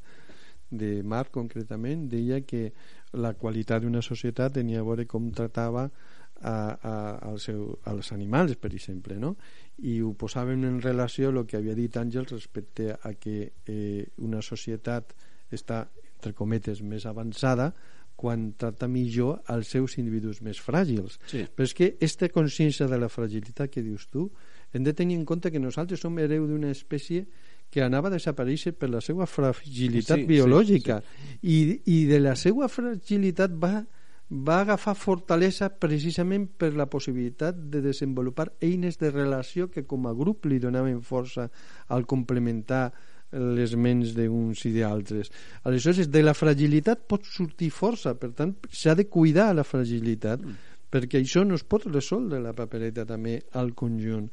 [0.71, 2.71] de Marc concretament deia que
[3.15, 6.95] la qualitat d'una societat tenia a veure com tratava a, a,
[7.31, 9.37] al seu, als animals, per exemple, no?
[9.79, 14.07] i ho posàvem en relació amb el que havia dit Àngels respecte a que eh,
[14.25, 15.15] una societat
[15.53, 17.73] està, entre cometes, més avançada
[18.17, 21.19] quan tracta millor als seus individus més fràgils.
[21.29, 21.45] Sí.
[21.53, 24.31] Però és que aquesta consciència de la fragilitat que dius tu,
[24.73, 27.27] hem de tenir en compte que nosaltres som hereu d'una espècie
[27.71, 31.37] que anava a desaparèixer per la seva fragilitat sí, biològica sí, sí.
[31.43, 31.59] I,
[31.93, 33.85] i de la seva fragilitat va
[34.29, 40.15] va agafar fortalesa precisament per la possibilitat de desenvolupar eines de relació que com a
[40.15, 41.49] grup li donaven força
[41.89, 42.91] al complementar
[43.31, 45.31] les ments d'uns i d'altres.
[45.65, 50.59] Aleshores, de la fragilitat pot sortir força, per tant, s'ha de cuidar la fragilitat, mm.
[50.91, 54.31] perquè això no es pot resoldre la papereta també al conjunt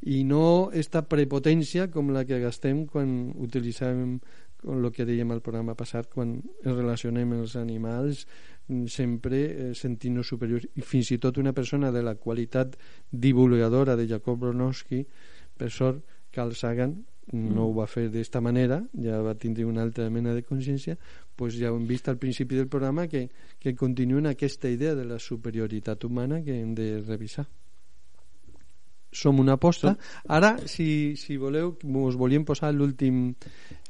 [0.00, 4.18] i no esta prepotència com la que gastem quan utilitzàvem
[4.72, 8.26] el que dèiem al programa passat quan ens relacionem els animals
[8.68, 12.76] Mm, sempre eh, sentint-nos superiors i fins i tot una persona de la qualitat
[13.10, 15.00] divulgadora de Jacob Bronowski
[15.58, 16.94] per sort Carl Sagan
[17.32, 17.64] no mm.
[17.64, 20.94] ho va fer d'esta manera ja va tindre una altra mena de consciència
[21.34, 23.28] pues ja ho hem vist al principi del programa que,
[23.58, 27.48] que continuen aquesta idea de la superioritat humana que hem de revisar
[29.12, 29.94] som una aposta.
[30.26, 33.34] Ara, si, si voleu, us volíem posar l'últim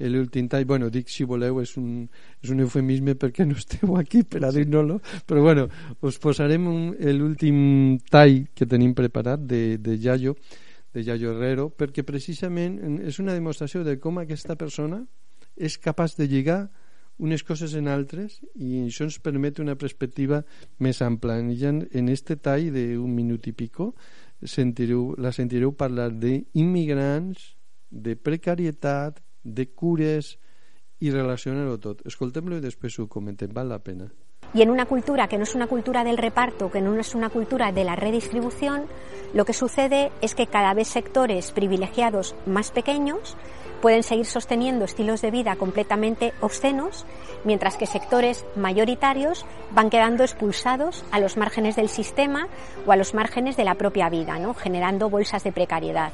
[0.02, 2.08] l'últim tall, bueno, dic si voleu, és un,
[2.42, 5.68] és un eufemisme perquè no esteu aquí per a dir-nos-lo, però bueno,
[6.02, 6.66] us posarem
[7.14, 10.36] l'últim tall que tenim preparat de, de Yayo,
[10.92, 15.04] de Yayo Herrero, perquè precisament és una demostració de com aquesta persona
[15.56, 16.62] és capaç de lligar
[17.22, 20.42] unes coses en altres i això ens permet una perspectiva
[20.82, 21.38] més ampla.
[21.38, 23.92] En, en este tall d'un minut i pico
[24.44, 27.52] sentireu, la sentireu parlar d'immigrants,
[27.90, 30.36] de precarietat, de cures
[31.02, 32.02] i relacionar-ho tot.
[32.06, 34.08] Escoltem-lo i després ho comentem, val la pena.
[34.54, 37.30] Y en una cultura que no es una cultura del reparto, que no es una
[37.30, 38.86] cultura de la redistribución,
[39.32, 43.36] lo que sucede es que cada vez sectores privilegiados más pequeños
[43.82, 47.04] pueden seguir sosteniendo estilos de vida completamente obscenos,
[47.44, 52.46] mientras que sectores mayoritarios van quedando expulsados a los márgenes del sistema
[52.86, 54.54] o a los márgenes de la propia vida, ¿no?
[54.54, 56.12] generando bolsas de precariedad.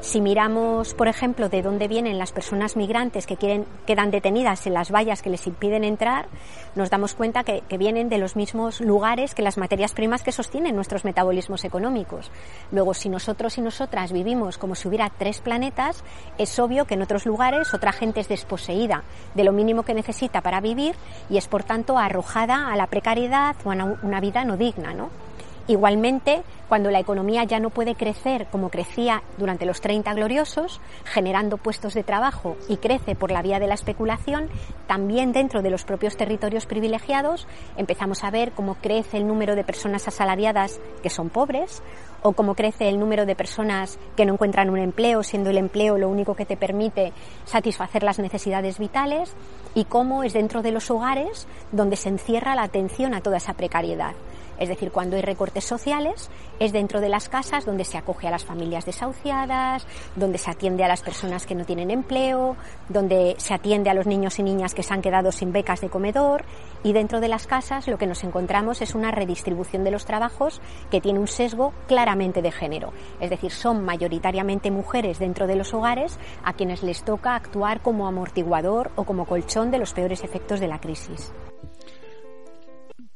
[0.00, 4.74] Si miramos, por ejemplo, de dónde vienen las personas migrantes que quieren, quedan detenidas en
[4.74, 6.26] las vallas que les impiden entrar,
[6.74, 10.32] nos damos cuenta que, que, vienen de los mismos lugares que las materias primas que
[10.32, 12.30] sostienen nuestros metabolismos económicos.
[12.70, 16.04] Luego, si nosotros y nosotras vivimos como si hubiera tres planetas,
[16.38, 19.02] es obvio que en otros lugares otra gente es desposeída
[19.34, 20.94] de lo mínimo que necesita para vivir
[21.30, 25.25] y es, por tanto, arrojada a la precariedad o a una vida no digna, ¿no?
[25.68, 31.56] Igualmente, cuando la economía ya no puede crecer como crecía durante los 30 gloriosos, generando
[31.56, 34.48] puestos de trabajo y crece por la vía de la especulación,
[34.86, 39.64] también dentro de los propios territorios privilegiados empezamos a ver cómo crece el número de
[39.64, 41.82] personas asalariadas que son pobres
[42.22, 45.98] o cómo crece el número de personas que no encuentran un empleo, siendo el empleo
[45.98, 47.12] lo único que te permite
[47.44, 49.34] satisfacer las necesidades vitales
[49.74, 53.54] y cómo es dentro de los hogares donde se encierra la atención a toda esa
[53.54, 54.14] precariedad.
[54.58, 58.30] Es decir, cuando hay recortes sociales, es dentro de las casas donde se acoge a
[58.30, 62.56] las familias desahuciadas, donde se atiende a las personas que no tienen empleo,
[62.88, 65.90] donde se atiende a los niños y niñas que se han quedado sin becas de
[65.90, 66.44] comedor.
[66.82, 70.60] Y dentro de las casas lo que nos encontramos es una redistribución de los trabajos
[70.90, 72.92] que tiene un sesgo claramente de género.
[73.20, 78.06] Es decir, son mayoritariamente mujeres dentro de los hogares a quienes les toca actuar como
[78.06, 81.32] amortiguador o como colchón de los peores efectos de la crisis.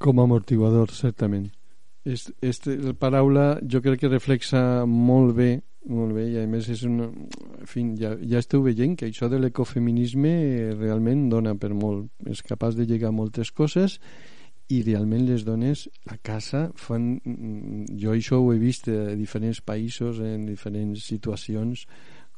[0.01, 1.51] Com a amortiguador, certament.
[2.09, 5.51] Este, la paraula jo crec que reflexa molt bé
[5.89, 7.07] molt bé, i a més és una...
[7.09, 10.33] En fi, ja, ja esteu veient que això de l'ecofeminisme
[10.77, 12.11] realment dona per molt.
[12.29, 13.97] És capaç de llegar moltes coses
[14.71, 17.15] i realment les dones a casa fan...
[17.97, 21.87] Jo això ho he vist a diferents països, en diferents situacions,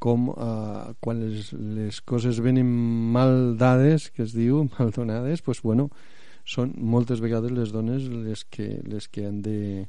[0.03, 2.71] com eh, quan les, les coses venen
[3.15, 5.91] mal dades, que es diu, mal donades, doncs, bueno,
[6.45, 9.87] són moltes vegades les dones les que, les que han de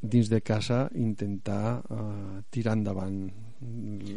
[0.00, 3.26] dins de casa intentar uh, tirar endavant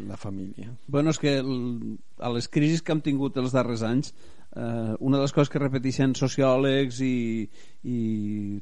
[0.07, 0.69] la família.
[0.85, 4.11] Bueno, és que el, a les crisis que hem tingut els darrers anys
[4.55, 7.47] eh, una de les coses que repeteixen sociòlegs i,
[7.87, 7.97] i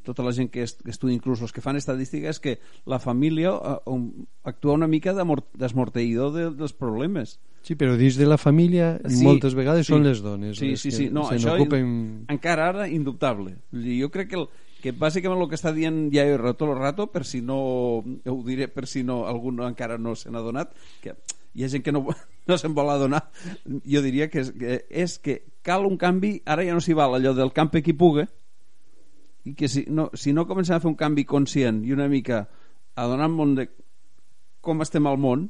[0.06, 2.58] tota la gent que, est, que estudia inclús els que fan estadística és que
[2.90, 4.00] la família uh,
[4.48, 9.58] actua una mica d'esmorteïdor de, dels problemes Sí, però dins de la família sí, moltes
[9.58, 11.10] vegades sí, són les dones sí, les sí, sí.
[11.12, 11.90] No, això n'ocupen...
[12.32, 14.48] encara ara indubtable jo crec que, el,
[14.80, 17.60] que bàsicament el que està dient ja he rato el rato per si no
[18.00, 21.16] ho diré per si no algú encara no se n'ha donat que
[21.54, 22.06] hi ha gent que no,
[22.48, 23.26] no se'n vol adonar
[23.66, 27.16] jo diria que és, que és que cal un canvi ara ja no s'hi val
[27.16, 28.28] allò del camp qui puga
[29.46, 32.48] i que si no, si no comencem a fer un canvi conscient i una mica
[32.96, 33.70] adonant-nos de
[34.62, 35.48] com estem al món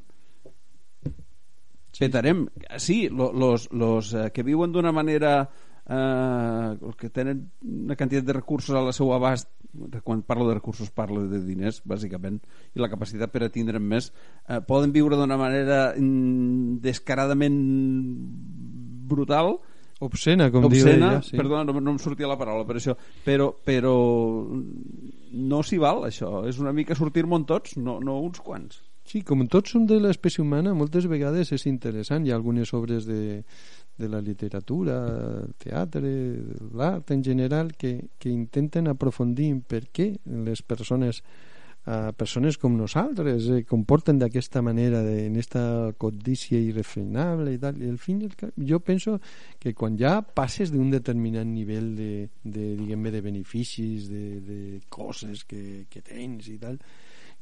[1.04, 2.06] sí.
[2.06, 2.46] petarem
[2.78, 5.50] sí, lo, los, los eh, que viuen d'una manera
[5.89, 9.49] eh, que tenen una quantitat de recursos a la seu abast
[10.04, 12.39] quan parlo de recursos parlo de diners bàsicament
[12.73, 14.12] i la capacitat per a tindre'n més
[14.47, 17.60] eh, poden viure d'una manera mm, descaradament
[19.10, 19.58] brutal.
[19.99, 21.36] Obscena, com obscena, diu ella sí.
[21.36, 23.95] perdona, no, no em sortia la paraula per això, però, però
[24.47, 29.41] no s'hi val això, és una mica sortir-me'n tots, no, no uns quants Sí, com
[29.50, 32.26] tots som de l'espècie humana, moltes vegades és interessant.
[32.26, 33.41] Hi ha algunes obres de,
[33.98, 35.00] de la literatura,
[35.58, 36.12] teatre,
[36.78, 40.12] l'art en general, que, que intenten aprofundir per què
[40.45, 41.24] les persones
[41.89, 45.62] a persones com nosaltres eh, comporten d'aquesta manera de, en esta
[45.98, 48.19] codícia irrefrenable i tal i al fin
[48.67, 49.15] jo penso
[49.58, 52.12] que quan ja passes d'un determinat nivell de,
[52.43, 54.60] de diguem de beneficis de, de
[54.91, 56.78] coses que, que tens i tal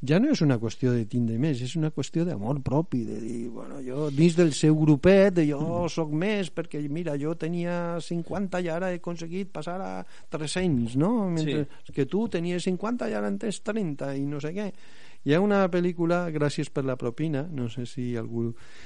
[0.05, 3.39] ja no és una qüestió de tindre més, és una qüestió d'amor propi, de dir,
[3.49, 5.89] bueno, jo dins del seu grupet, jo mm.
[5.93, 9.91] sóc més, perquè mira, jo tenia 50 i ara he aconseguit passar a
[10.33, 11.12] 300, no?
[11.33, 11.97] Mentre sí.
[11.97, 14.71] que tu tenies 50 i ara en tens 30 i no sé què
[15.27, 18.45] hi ha una pel·lícula, Gràcies per la propina, no sé si algú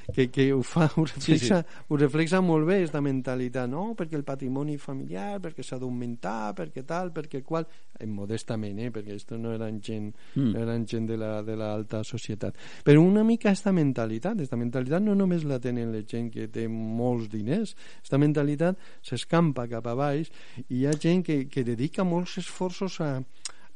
[0.09, 1.85] que, que ho fa, ho reflexa, sí, sí.
[1.87, 3.91] ho reflexa molt bé, aquesta mentalitat, no?
[3.97, 7.67] Perquè el patrimoni familiar, perquè s'ha d'augmentar, perquè tal, perquè qual...
[8.01, 8.89] Eh, modestament, eh?
[8.89, 10.55] Perquè esto no eren gent, mm.
[10.57, 12.57] eren gent de l'alta la, de la societat.
[12.87, 16.65] Però una mica aquesta mentalitat, aquesta mentalitat no només la tenen la gent que té
[16.71, 20.33] molts diners, aquesta mentalitat s'escampa cap a baix
[20.67, 23.11] i hi ha gent que, que dedica molts esforços a,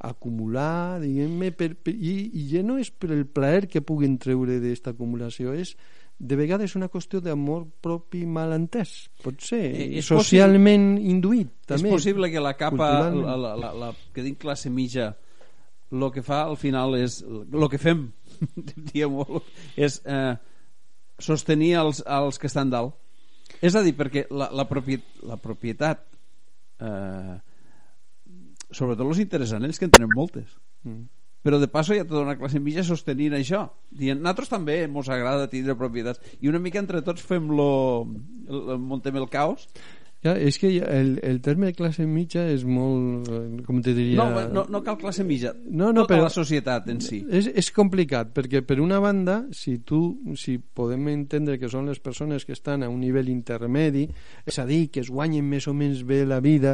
[0.05, 1.51] acumular, diguem-ne,
[1.91, 5.75] i, i ja no és per el plaer que puguin treure d'aquesta acumulació, és
[6.17, 11.89] de vegades una qüestió d'amor propi mal entès, pot ser, Eh, és socialment induït, també.
[11.89, 15.15] és possible que la capa, la, la, la, la, que dic classe mitja,
[15.91, 18.07] el que fa al final és, el que fem,
[18.91, 19.19] diguem
[19.75, 20.35] és eh,
[21.19, 22.95] sostenir els, els que estan dalt.
[23.61, 26.01] És a dir, perquè la, la, propietat, la propietat
[26.79, 27.35] eh,
[28.75, 30.57] sobretot els interessants, ells que en tenen moltes.
[30.83, 31.05] Mm.
[31.45, 33.59] Però de passo hi ha tota una classe mitja sostenint això.
[33.93, 36.19] Dient, nosaltres també mos agrada tindre propietats.
[36.41, 37.67] I una mica entre tots fem-lo...
[38.49, 39.67] el- Montem el caos.
[40.25, 44.17] Ja, és que el, el terme classe mitja és molt, eh, com te diria...
[44.17, 45.51] No, no, no cal classe mitja.
[45.69, 47.19] No, no, tota però- la societat en si.
[47.29, 50.01] És, és complicat, perquè per una banda, si tu,
[50.33, 54.07] si podem entendre que són les persones que estan a un nivell intermedi,
[54.49, 56.73] és a dir, que es guanyen més o menys bé la vida,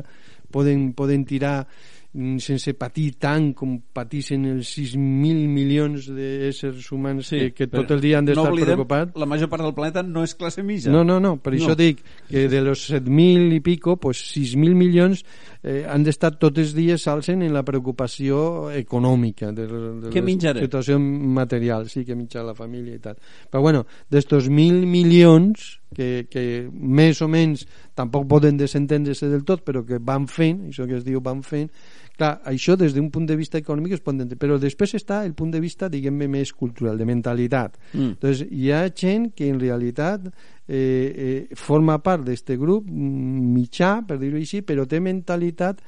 [0.52, 1.66] poden, poden tirar
[2.12, 8.02] sense patir tant com patissin els 6.000 milions d'éssers humans sí, que, que tot el
[8.04, 9.16] dia han d'estar no preocupats.
[9.16, 10.92] La major part del planeta no és classe mitja.
[10.92, 11.62] No, no, no, per No.
[11.62, 15.24] això dic que de los 7.000 i pico, pues 6.000 milions
[15.64, 20.60] eh, han d'estar tots els dies s'alcen en la preocupació econòmica de, de Què la
[20.60, 23.16] situació material, sí, que menjar la família i tal.
[23.50, 27.66] Però bueno, d'estos 1.000 milions que, que més o menys
[27.98, 31.70] tampoc poden desentendre-se del tot, però que van fent, això que es diu van fent,
[32.18, 35.34] clar, això des d'un punt de vista econòmic es pot entendre, però després està el
[35.38, 37.78] punt de vista, diguem-ne, més cultural, de mentalitat.
[37.94, 38.16] Mm.
[38.16, 43.98] Entonces, hi ha gent que en realitat eh, eh, forma part d'aquest grup mm, mitjà,
[44.08, 45.82] per dir-ho així, però té mentalitat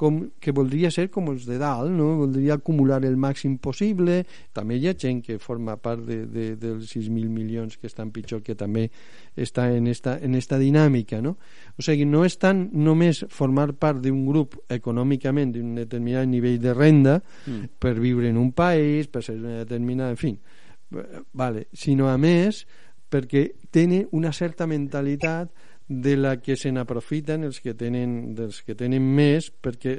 [0.00, 2.14] com, que voldria ser com els de dalt, no?
[2.22, 4.22] voldria acumular el màxim possible.
[4.56, 8.40] També hi ha gent que forma part de, de, dels 6.000 milions que estan pitjor,
[8.46, 8.86] que també
[9.36, 11.20] està en esta, en esta dinàmica.
[11.20, 11.36] No?
[11.76, 16.74] O sigui, no és tant només formar part d'un grup econòmicament d'un determinat nivell de
[16.76, 17.78] renda Mm.
[17.78, 20.10] per viure en un país, per ser una determinada...
[20.10, 20.36] En fi,
[20.96, 22.64] eh, vale, sinó a més
[23.10, 25.50] perquè tenen una certa mentalitat
[25.90, 29.96] de la que se n'aprofiten els que tenen dels que tenen més perquè,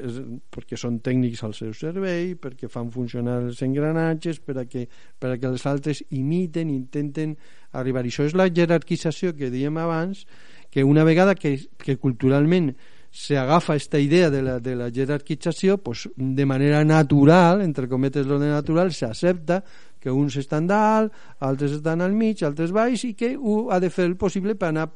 [0.47, 4.85] perquè són tècnics al seu servei perquè fan funcionar els engranatges per a que,
[5.19, 7.35] per a que els altres imiten intenten
[7.75, 8.05] arribar.
[8.07, 10.23] Això és la jerarquització que dèiem abans
[10.71, 12.71] que una vegada que, que culturalment
[13.11, 18.23] se agafa esta idea de la, de la jerarquització pues, de manera natural, entre cometes
[18.23, 19.59] l'ordre natural, s'accepta
[19.99, 21.11] que uns estan dalt,
[21.43, 24.71] altres estan al mig, altres baix i que ho ha de fer el possible per
[24.71, 24.87] anar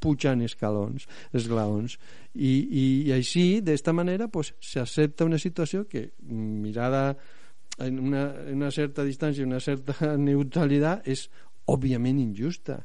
[0.00, 1.96] pujant escalons, esglaons.
[2.34, 7.16] I, i, i així, d'esta manera, pues, s'accepta una situació que, mirada
[7.80, 11.28] en una, en una certa distància, una certa neutralitat, és
[11.70, 12.80] òbviament injusta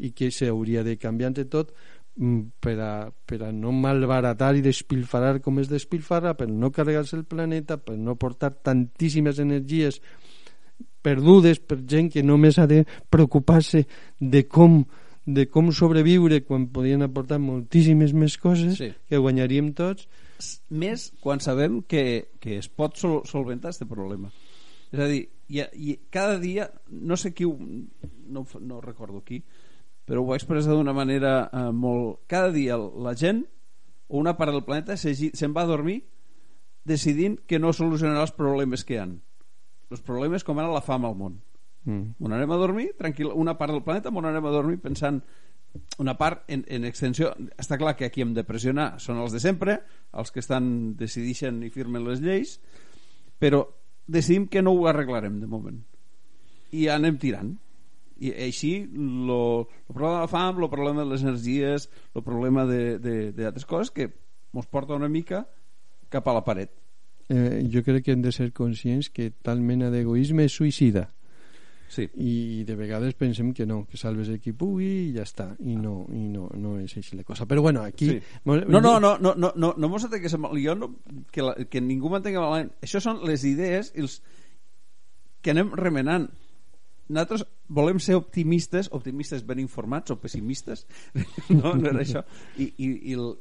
[0.00, 1.74] i que s'hauria de canviar entre tot
[2.16, 7.18] mm, per a, per a no malbaratar i despilfarrar com es despilfarra, per no carregar-se
[7.18, 10.00] el planeta, per no portar tantíssimes energies
[11.02, 13.86] perdudes per gent que només ha de preocupar-se
[14.20, 14.82] de com
[15.36, 18.90] de com sobreviure quan podien aportar moltíssimes més coses Sí.
[19.08, 20.08] que guanyaríem tots
[20.70, 24.30] Més quan sabem que, que es pot sol solventar aquest problema.
[24.90, 29.42] És a dir, i, i cada dia, no sé qui, ho, no, no recordo qui,
[30.08, 32.22] però ho va expressar d'una manera eh, molt...
[32.26, 33.44] Cada dia la gent,
[34.08, 36.00] o una part del planeta, se- se'n va a dormir
[36.88, 39.18] decidint que no solucionarà els problemes que han.
[39.92, 41.36] Els problemes com ara la fam al món.
[41.84, 42.18] Mm.
[42.20, 45.22] On anem a dormir, tranquil, una part del planeta on anem a dormir pensant
[46.02, 47.30] una part en, en extensió.
[47.58, 49.78] Està clar que aquí hem de pressionar són els de sempre,
[50.12, 52.58] els que estan decidixen i firmen les lleis
[53.40, 53.64] però
[54.06, 55.80] decidim que no ho arreglarem de moment.
[56.76, 57.54] I anem tirant.
[58.20, 59.30] I així el
[59.88, 64.68] problema de la fam, el problema de les energies el problema d'altres coses que ens
[64.68, 65.46] porta una mica
[66.12, 66.74] cap a la paret.
[67.30, 71.06] Eh, jo crec que hem de ser conscients que tal mena d'egoisme és suïcida
[71.90, 72.06] sí.
[72.14, 75.76] i de vegades pensem que no, que salves el qui pugui i ja està, i
[75.76, 78.18] no, i no, no és així la cosa, però bueno, aquí Sí.
[78.44, 80.50] No, no, no, no, no, no, no mos amb...
[80.60, 80.94] Jo no,
[81.30, 82.72] que, la, que ningú m'entenga malament.
[82.82, 84.20] Això són les idees i els
[85.42, 86.28] que anem remenant.
[87.10, 90.86] Nosaltres volem ser optimistes, optimistes ben informats o pessimistes,
[91.60, 92.22] no, no era això.
[92.56, 93.32] I, i, i el,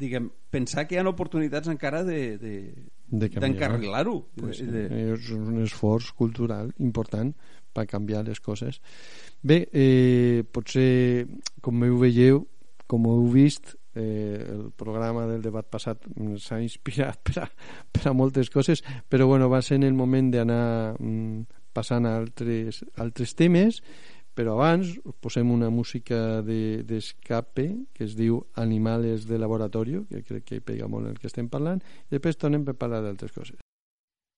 [0.00, 2.54] diguem, pensar que hi ha oportunitats encara de, de,
[3.10, 4.18] d'encarrilar-ho.
[4.38, 7.34] pues, de, de, és un esforç cultural important
[7.78, 8.82] per canviar les coses.
[9.42, 11.26] Bé, eh, potser
[11.62, 12.42] com ho veieu
[12.88, 16.06] com ho heu vist eh, el programa del debat passat
[16.40, 17.46] s'ha inspirat per a,
[17.92, 22.16] per a moltes coses però bueno, va ser en el moment d'anar mm, passant a
[22.18, 23.82] altres, altres temes.
[24.38, 30.44] Però abans posem una música d'escape de, que es diu Animales de Laboratorio que crec
[30.46, 33.58] que pega molt el que estem parlant i després tornem per parlar d'altres coses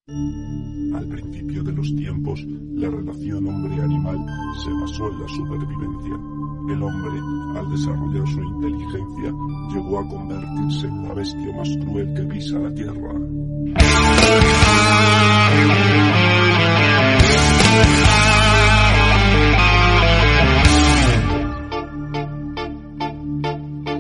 [0.09, 2.43] Al principio de los tiempos,
[2.75, 4.19] la relación hombre-animal
[4.65, 6.15] se basó en la supervivencia.
[6.69, 7.21] El hombre,
[7.61, 9.33] al desarrollar su inteligencia,
[9.73, 13.13] llegó a convertirse en la bestia más cruel que pisa la tierra.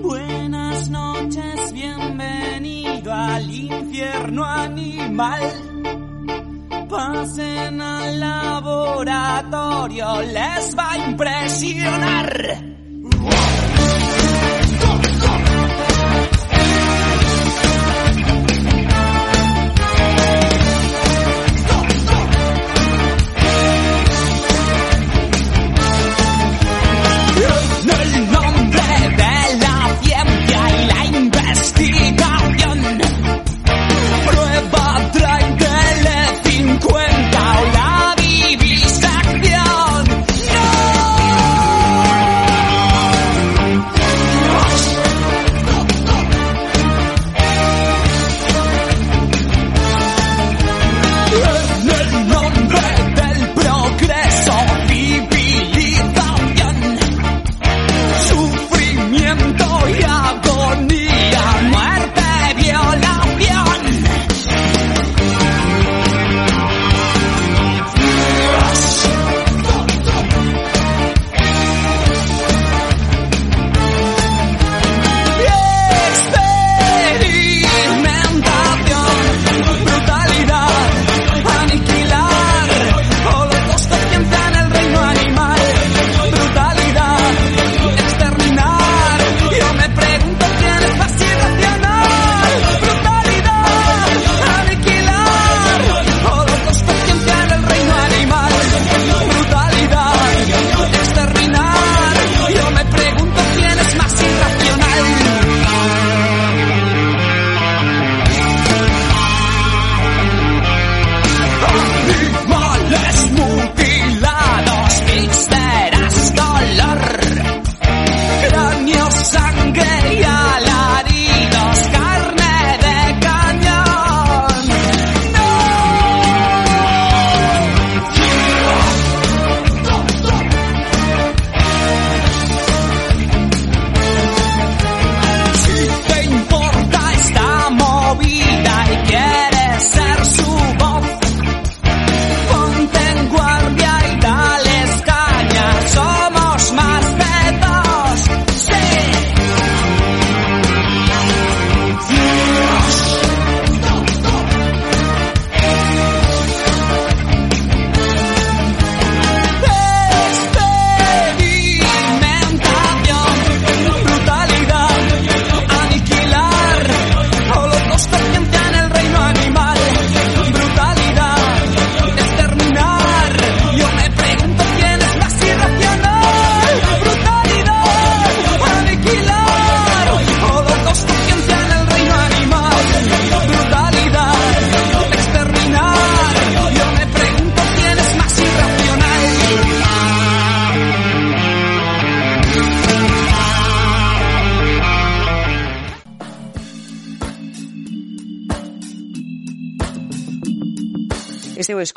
[0.03, 5.40] Buenas noches, bienvenido al infierno animal.
[6.91, 10.97] Pasen al laboratorio, les va a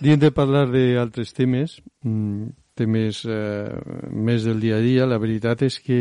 [0.00, 1.74] Dient de parlar d'altres temes,
[2.08, 5.98] mm, temes eh, més del dia a dia, la veritat és que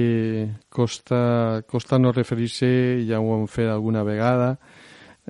[0.72, 2.70] costa, costa no referir-se,
[3.10, 4.54] ja ho hem fet alguna vegada,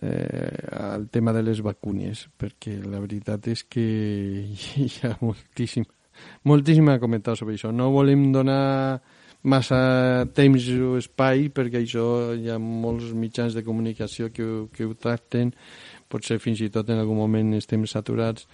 [0.04, 3.88] eh, al tema de les vacunes, perquè la veritat és que
[4.86, 5.90] hi ha moltíssim,
[6.46, 7.74] moltíssim a comentar sobre això.
[7.74, 9.02] No volem donar
[9.42, 14.94] massa temps o espai perquè això hi ha molts mitjans de comunicació que, que ho
[15.00, 15.54] tracten
[16.10, 18.48] potser fins i tot en algun moment estem saturats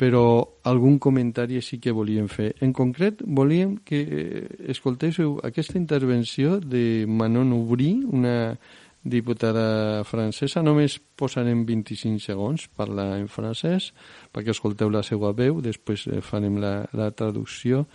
[0.00, 0.24] però
[0.68, 7.04] algun comentari sí que volíem fer en concret volíem que eh, escoltéssiu aquesta intervenció de
[7.06, 8.56] Manon Aubry una
[9.02, 13.90] diputada francesa només posarem 25 segons parlar en francès
[14.32, 17.86] perquè escolteu la seva veu després eh, farem la, la traducció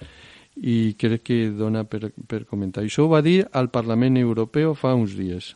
[0.57, 2.83] i crec que dona per, per comentar.
[2.83, 5.53] Això ho va dir al Parlament Europeu fa uns dies.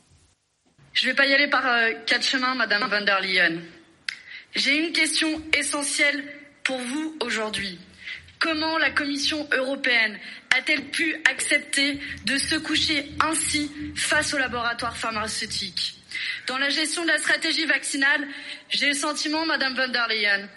[0.93, 3.59] Je ne vais pas y aller par euh, quatre chemins, Madame van der Leyen.
[4.55, 6.23] J'ai une question essentielle
[6.63, 7.79] pour vous aujourd'hui.
[8.39, 10.17] Comment la Commission européenne
[10.57, 15.95] a-t-elle pu accepter de se coucher ainsi face aux laboratoires pharmaceutiques
[16.47, 18.27] Dans la gestion de la stratégie vaccinale,
[18.69, 20.49] j'ai le sentiment, Madame van der Leyen,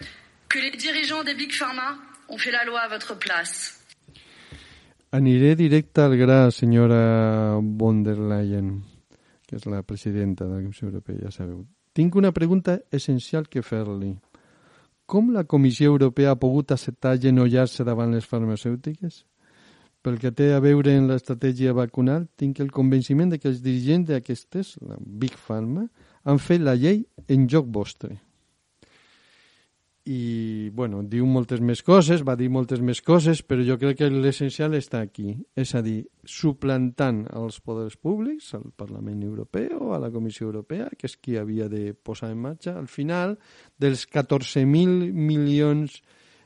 [0.49, 1.97] que les dirigeants des Big Pharma
[2.29, 3.81] ont fait la loi à votre place.
[5.13, 8.81] Aniré directe al gra, senyora von der Leyen,
[9.55, 11.65] que és la presidenta de la Comissió Europea, ja sabeu.
[11.95, 14.17] Tinc una pregunta essencial que fer-li.
[15.07, 19.23] Com la Comissió Europea ha pogut acceptar genollar-se davant les farmacèutiques?
[20.03, 24.11] Pel que té a veure en l'estratègia vacunal, tinc el convenciment de que els dirigents
[24.11, 25.87] d'aquestes, la Big Pharma,
[26.25, 28.19] han fet la llei en joc vostre.
[30.05, 34.11] I, bueno, diu moltes més coses, va dir moltes més coses, però jo crec que
[34.13, 35.33] l'essencial està aquí.
[35.57, 41.09] És a dir, suplantant els poders públics, al Parlament Europeu, a la Comissió Europea, que
[41.09, 43.39] és qui havia de posar en marxa, al final,
[43.81, 46.03] dels 14.000 milions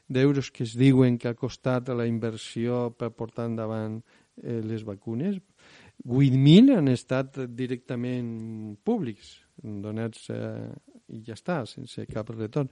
[0.08, 5.42] d'euros que es diuen que ha costat la inversió per portar endavant eh, les vacunes,
[6.06, 10.68] 8.000 han estat directament públics, donats eh,
[11.10, 12.70] i ja està, sense cap retorn.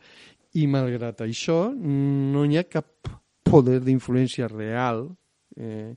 [0.55, 3.11] I malgrat això, no hi ha cap
[3.47, 5.05] poder d'influència real
[5.57, 5.95] eh,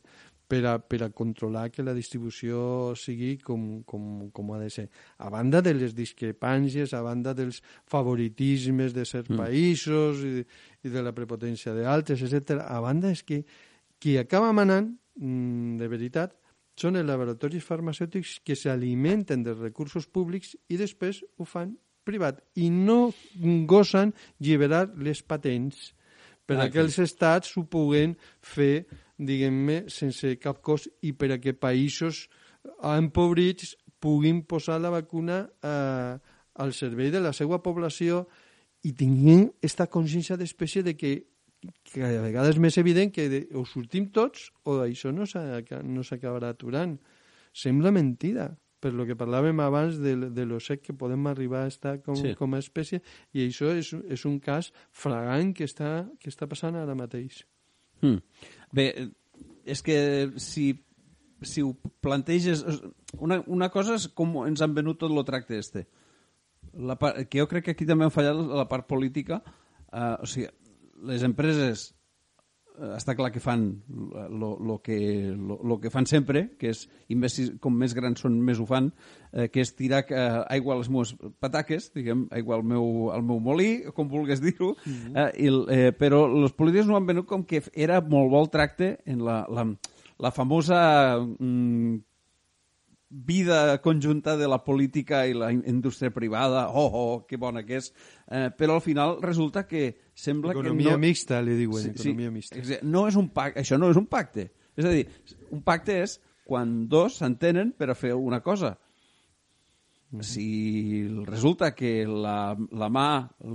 [0.50, 4.88] per, a, per a controlar que la distribució sigui com, com, com ha de ser.
[5.22, 9.40] A banda de les discrepàncies, a banda dels favoritismes de certs mm.
[9.44, 10.44] països i,
[10.86, 12.64] i de la prepotència d'altres, etc.
[12.66, 13.44] A banda és que
[14.00, 14.90] qui acaba manant,
[15.20, 16.34] mm, de veritat,
[16.80, 21.76] són els laboratoris farmacèutics que s'alimenten dels recursos públics i després ho fan
[22.10, 23.12] privat i no
[23.70, 25.94] gosen lliberar les patents
[26.50, 28.86] per Ah, a que els estats ho puguen fer,
[29.22, 32.26] diguem-ne, sense cap cost i per a que països
[32.84, 36.18] empobrits puguin posar la vacuna eh,
[36.60, 38.24] al servei de la seva població
[38.88, 41.14] i tinguin aquesta consciència d'espècie de que
[41.92, 45.82] que a vegades és més evident que de, o sortim tots o això no s'aca-
[45.84, 46.94] no s'acabarà aturant.
[47.52, 48.46] Sembla mentida,
[48.80, 52.16] per lo que parlàvem abans de, de lo sec que podem arribar a estar com,
[52.16, 52.34] Sí.
[52.40, 53.02] com a espècie
[53.34, 57.44] i això és, és un cas fragant que està, que està passant ara mateix.
[58.02, 58.22] Hmm.
[58.72, 59.12] Bé,
[59.66, 60.72] és que si,
[61.42, 62.64] si ho planteges...
[63.20, 65.88] Una, una cosa és com ens han venut tot el tracte este.
[66.74, 69.42] La part, que jo crec que aquí també han fallat la part política.
[69.90, 70.48] Uh, o sigui,
[71.10, 71.90] les empreses
[72.96, 74.98] està clar que fan lo, lo, que,
[75.36, 78.68] lo, lo que fan sempre, que és, i més, com més grans són, més ho
[78.70, 78.92] fan,
[79.34, 81.14] eh, que és tirar eh, aigua a les meves
[81.44, 86.26] pataques, diguem, aigua al meu, al meu molí, com vulguis dir-ho, eh, i eh, però
[86.30, 89.68] els polítics no han venut com que era molt bo el tracte en la, la,
[90.20, 90.80] la famosa
[91.20, 91.98] mm,
[93.10, 97.80] vida conjunta de la política i la in- indústria privada, oh, oh, que bona que
[97.82, 97.90] és,
[98.30, 101.02] eh, però al final resulta que sembla Economia que no...
[101.02, 102.58] mixta, li diuen, economia mixta.
[102.60, 104.50] exa- No és un pacte, això no és un pacte.
[104.80, 105.06] És a dir,
[105.56, 106.18] un pacte és
[106.50, 108.76] quan dos s'entenen per a fer alguna cosa.
[110.26, 113.10] Si resulta que la, la mà,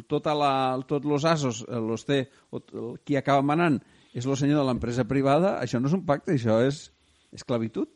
[0.06, 0.52] tota la,
[0.86, 2.20] tots els asos eh, los té,
[3.02, 3.80] qui acaba manant
[4.14, 6.84] és el senyor de l'empresa privada, això no és un pacte, això és
[7.34, 7.90] esclavitud.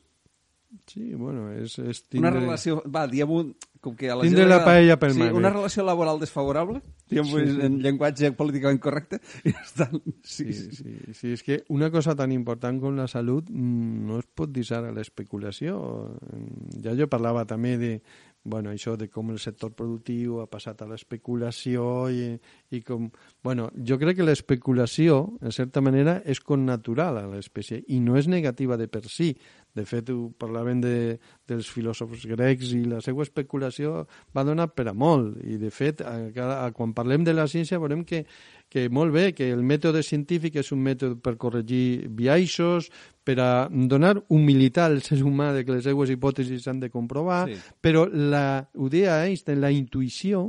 [0.86, 4.58] Sí, bueno, és, és Una tindre- relació, va, diguem com que a la Tindre la
[4.66, 5.36] paella sí, permanent.
[5.36, 7.60] una relació laboral desfavorable, diguem Sí, sí.
[7.66, 9.86] en llenguatge políticament correcte, i ja està.
[10.24, 14.18] Sí, sí, sí, sí, és que una cosa tan important com la salut mm, no
[14.18, 15.78] es pot deixar a l'especulació.
[16.84, 17.92] Ja jo parlava també de,
[18.44, 22.32] bueno, això de com el sector productiu ha passat a l'especulació i,
[22.74, 23.10] i com...
[23.44, 28.28] Bueno, jo crec que l'especulació, en certa manera, és connatural a l'espècie i no és
[28.28, 29.34] negativa de per si.
[29.78, 30.92] De fet, ho parlàvem de,
[31.48, 34.02] dels filòsofs grecs i la seva especulació
[34.34, 35.38] va donar per a molt.
[35.46, 38.24] I, de fet, a, cada- a, quan parlem de la ciència veurem que,
[38.68, 42.90] que molt bé, que el mètode científic és un mètode per corregir biaixos,
[43.24, 47.46] per a donar humilitat al ser humà de que les seues hipòtesis s'han de comprovar,
[47.48, 47.56] Sí.
[47.84, 50.46] però la, ho deia Einstein, la intuïció,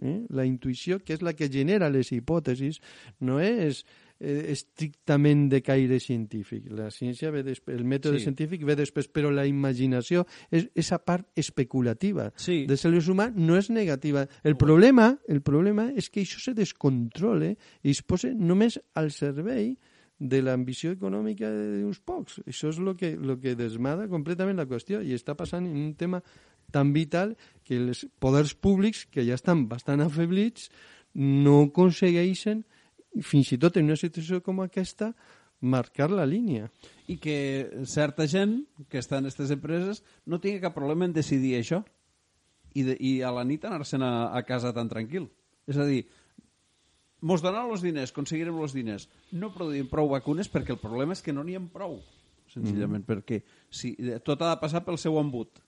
[0.00, 0.22] eh?
[0.32, 2.80] la intuïció, que és la que genera les hipòtesis,
[3.20, 3.84] no és
[4.22, 6.70] eh, estrictament de caire científic.
[6.70, 8.28] La ciència ve després, el mètode Sí.
[8.28, 12.64] científic ve després, però la imaginació és esa part especulativa Sí.
[12.66, 14.28] de ser humà no és negativa.
[14.44, 19.76] El problema, el problema és que això se descontrole i es posa només al servei
[20.22, 22.38] de l'ambició econòmica d'uns pocs.
[22.46, 25.94] Això és el que, lo que desmada completament la qüestió i està passant en un
[25.94, 26.22] tema
[26.70, 30.70] tan vital que els poders públics, que ja estan bastant afeblits,
[31.14, 32.64] no aconsegueixen,
[33.20, 35.12] fins i tot en una situació com aquesta,
[35.62, 36.68] marcar la línia.
[37.08, 37.36] I que
[37.88, 41.82] certa gent que està en aquestes empreses no tingui cap problema en decidir això
[42.74, 45.28] i, de, i a la nit anar-se'n a, a casa tan tranquil.
[45.70, 46.02] És a dir,
[47.22, 49.06] mos donaran els diners, aconseguirem els diners.
[49.32, 52.00] No produïm prou vacunes perquè el problema és que no n'hi ha prou,
[52.50, 53.94] senzillament, perquè si,
[54.26, 55.62] tot ha de passar pel seu embut.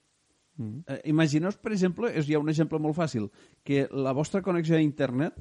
[0.57, 0.83] Mm.
[0.87, 3.29] Eh, Imagineu, per exemple, és, hi ha un exemple molt fàcil,
[3.67, 5.39] que la vostra connexió a internet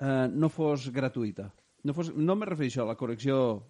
[0.00, 1.50] eh, no fos gratuïta.
[1.86, 3.62] No, fos, no me refereixo a la connexió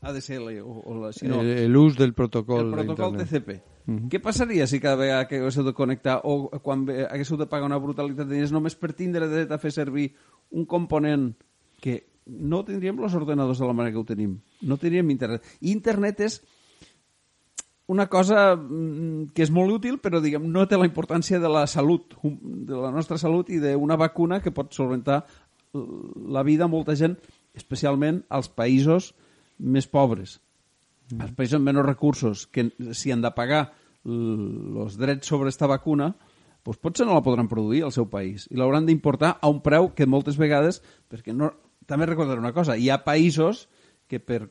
[0.00, 3.18] ADSL, o, o la, sinó el, l'ús del protocol el protocol.
[3.20, 3.60] TCP.
[4.08, 7.80] Què passaria si cada vegada que haguéssiu de connectar o quan haguéssiu de pagar una
[7.80, 10.10] brutalitat de diners només per tindre dret a fer servir
[10.56, 11.32] un component
[11.84, 14.38] que no tindríem els ordenadors de la manera que ho tenim.
[14.64, 15.44] No tindríem internet.
[15.60, 16.40] I internet és
[17.86, 21.66] una cosa mm, que és molt útil, però diguem, no té la importància de la
[21.68, 25.24] salut, de la nostra salut i d'una vacuna que pot solventar
[25.74, 27.16] la vida a molta gent,
[27.54, 29.12] especialment als països
[29.58, 30.38] més pobres.
[31.12, 33.66] Els països amb menys recursos, que si han de pagar
[34.04, 36.12] els drets sobre esta vacuna,
[36.64, 39.90] doncs potser no la podran produir al seu país i l'hauran d'importar a un preu
[39.92, 40.80] que moltes vegades,
[41.12, 41.50] perquè no,
[41.84, 43.66] també recordar una cosa, hi ha països
[44.08, 44.46] que per,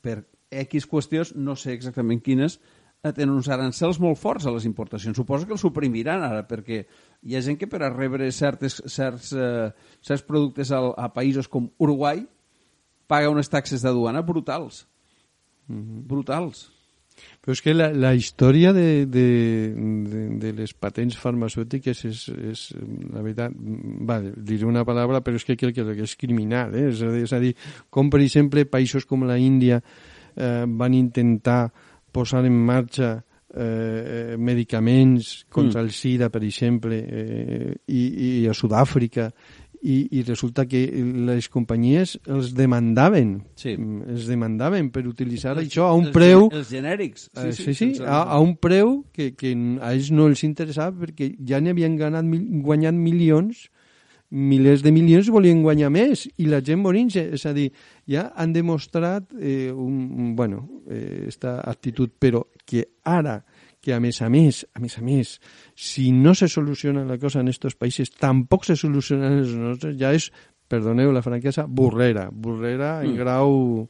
[0.00, 2.56] per X qüestions, no sé exactament quines,
[3.02, 5.16] tenen uns arancels molt forts a les importacions.
[5.16, 6.82] Suposo que els suprimiran ara, perquè
[7.22, 9.68] hi ha gent que per a rebre certes, certs, eh,
[10.02, 12.24] certs productes al, a països com Uruguai
[13.08, 14.84] paga unes taxes de duana brutals.
[15.68, 16.66] Brutals.
[17.42, 19.26] Però és que la, la història de, de,
[20.10, 22.20] de, de les patents farmacèutiques és,
[22.52, 22.62] és
[23.12, 23.54] la veritat,
[24.06, 26.76] va, diré una paraula, però és que crec que és criminal.
[26.76, 26.88] Eh?
[26.92, 27.54] És, a dir, és a dir,
[27.90, 31.62] com per exemple països com la Índia eh, van intentar
[32.18, 33.14] posar en marxa
[33.54, 35.84] eh, medicaments contra Mm.
[35.86, 38.02] el SIDA, per exemple, eh, i,
[38.42, 39.30] i a Sud-àfrica,
[39.80, 40.80] i, i resulta que
[41.24, 43.76] les companyies els demandaven, Sí.
[43.78, 46.48] Mm, els demandaven per utilitzar Els- això a un els, preu...
[46.50, 47.28] Els genèrics.
[47.32, 51.06] Sí, sí, sí, sense- a, a un preu que, que a ells no els interessava
[51.06, 53.68] perquè ja n'hi havien ganat, mil- guanyat milions,
[54.30, 57.70] milers de milions volien guanyar més i la gent morint-se, és a dir,
[58.06, 63.44] ja han demostrat eh, un, un- bueno, eh, esta actitud, però que ara
[63.80, 65.38] que a més a més, a més a més,
[65.78, 69.96] si no se soluciona la cosa en estos països, tampoc se soluciona en els nostres,
[69.96, 70.32] ja és,
[70.68, 73.16] perdoneu la franquesa, burrera, burrera en Mm.
[73.16, 73.88] grau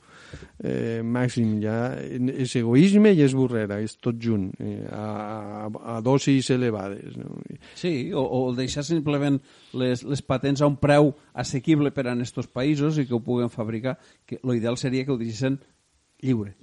[0.63, 5.05] eh, màxim, ja és egoisme i és burrera, és tot junt, eh, a,
[5.67, 7.17] a, a dosis elevades.
[7.19, 7.41] No?
[7.79, 9.41] Sí, o, o deixar simplement
[9.79, 13.53] les, les patents a un preu assequible per a estos països i que ho puguen
[13.53, 15.61] fabricar, que l'ideal seria que ho deixessin
[16.23, 16.55] lliure.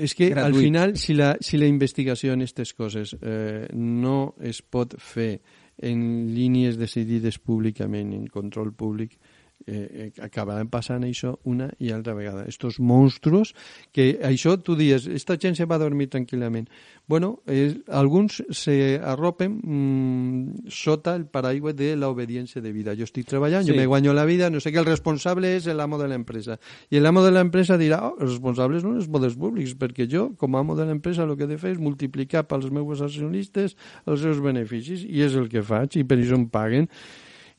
[0.00, 0.64] És que al Gratuït.
[0.64, 5.42] final, si la, si la investigació en aquestes coses eh, no es pot fer
[5.82, 12.14] en línies decidides públicament, en control públic, eh, eh, acabaran passant això una i altra
[12.14, 12.44] vegada.
[12.48, 13.54] Estos monstruos,
[13.92, 16.68] que això tu dies, esta gent se va a dormir tranquil·lament.
[17.06, 22.94] Bueno, eh, alguns se arropen mm, sota el paraigua de la obediència de vida.
[22.96, 23.72] Jo estic treballant, Sí.
[23.72, 26.58] jo me guanyo la vida, no sé què, el responsable és l'amo de l'empresa.
[26.90, 30.56] I l'amo de l'empresa dirà, oh, els responsables no els poders públics, perquè jo, com
[30.56, 33.76] a amo de l'empresa, el que he de fer és multiplicar pels meus accionistes
[34.06, 36.88] els seus beneficis, i és el que faig, i per això em paguen.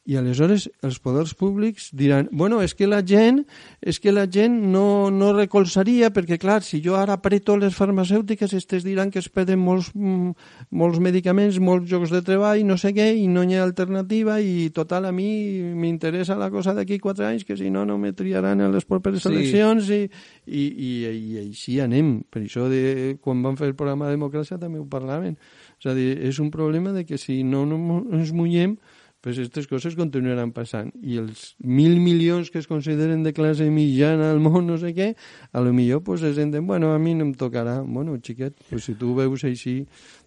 [0.05, 3.39] I aleshores els poders públics diran bueno, és que la gent,
[3.81, 8.53] és que la gent no, no recolzaria perquè, clar, si jo ara apreto les farmacèutiques,
[8.53, 10.35] estes diran que es perden molts, mm,
[10.77, 14.69] molts medicaments, molts llocs de treball, no sé què, i no hi ha alternativa, i
[14.75, 15.27] total, a mi
[15.73, 19.23] m'interessa la cosa d'aquí quatre anys, que si no, no me triaran a les properes
[19.25, 19.31] Sí.
[19.33, 20.03] eleccions, i,
[20.45, 20.91] i, i,
[21.33, 22.19] i així anem.
[22.29, 25.39] Per això, de, quan van fer el programa de democràcia, també ho parlaven.
[25.81, 28.77] És a dir, és un problema de que si no, no ens mullem,
[29.25, 30.91] pues aquestes coses continuaran passant.
[31.01, 35.07] I els mil milions que es consideren de classe mitjana al món, no sé què,
[35.51, 37.79] a lo millor pues, es senten, bueno, a mi no em tocarà.
[37.81, 39.79] Bueno, xiquet, pues, si tu veus així,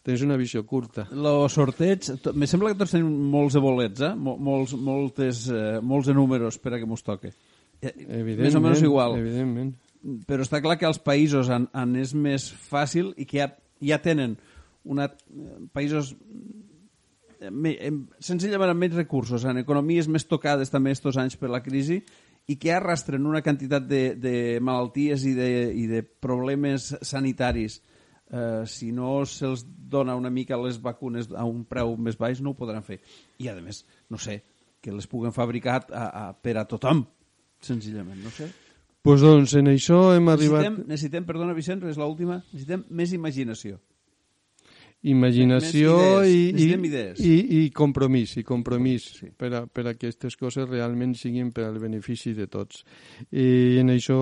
[0.02, 1.06] tens una visió curta.
[1.14, 4.10] Lo sorteig, me sembla que tots tenim molts de bolets, eh?
[4.18, 7.30] Mol- Molts, moltes, eh, molts de números per a que mos toque.
[7.80, 7.94] Eh,
[8.34, 9.14] Més o menys igual.
[9.22, 9.76] Evidentment.
[10.26, 14.02] Però està clar que als països on, on és més fàcil i que ja, ja
[14.02, 14.34] tenen
[14.88, 15.08] una,
[15.74, 16.67] països eh, em,
[17.40, 22.00] senzillament amb menys recursos, en economies més tocades també estos anys per la crisi
[22.48, 24.34] i que arrastren una quantitat de, de
[24.64, 27.80] malalties i de, i de problemes sanitaris
[28.30, 32.52] eh, si no se'ls dona una mica les vacunes a un preu més baix no
[32.54, 33.00] ho podran fer.
[33.38, 34.40] I a més, no sé,
[34.80, 37.04] que les puguen fabricar a, a, per a tothom,
[37.64, 38.48] senzillament, no sé.
[39.04, 40.64] Pues doncs en això hem arribat...
[40.64, 43.78] Necessitem, necessitem perdona Vicent, és l'última, necessitem més imaginació.
[45.06, 46.62] Imaginació Més i, idees.
[46.82, 47.20] i, idees.
[47.22, 47.34] i,
[47.64, 49.28] i compromís, i compromís Sí.
[49.36, 52.82] per, a, per a que aquestes coses realment siguin per al benefici de tots.
[53.30, 54.18] I en això,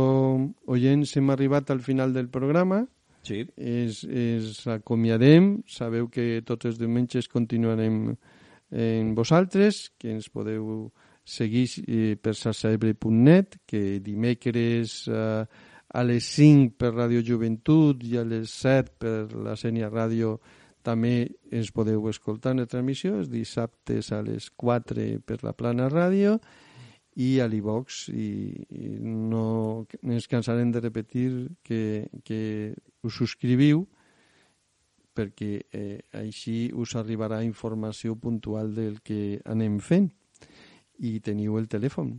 [0.69, 2.83] oients, hem arribat al final del programa.
[3.23, 3.41] Sí.
[3.57, 5.63] Es, es acomiadem.
[5.67, 8.15] Sabeu que tots els diumenges continuarem
[8.71, 10.93] en vosaltres, que ens podeu
[11.27, 15.47] seguir eh, per sarsaebre.net, que dimecres eh,
[15.89, 20.37] a les 5 per Radio Joventut i a les 7 per la Sènia Ràdio
[20.87, 25.91] també ens podeu escoltar en la transmissió, els dissabtes a les 4 per la Plana
[25.91, 26.37] Ràdio
[27.17, 28.29] i a l'Ivox i,
[28.77, 31.29] i no ens cansarem de repetir
[31.65, 32.41] que, que
[33.03, 33.87] us subscriviu
[35.17, 40.11] perquè eh, així us arribarà informació puntual del que anem fent.
[41.01, 42.13] I teniu el telèfon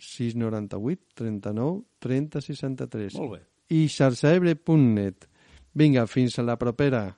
[0.00, 3.40] 698 39 30 63 Molt bé.
[3.76, 5.28] i xarxaebre.net
[5.78, 7.17] vinga, fins a la propera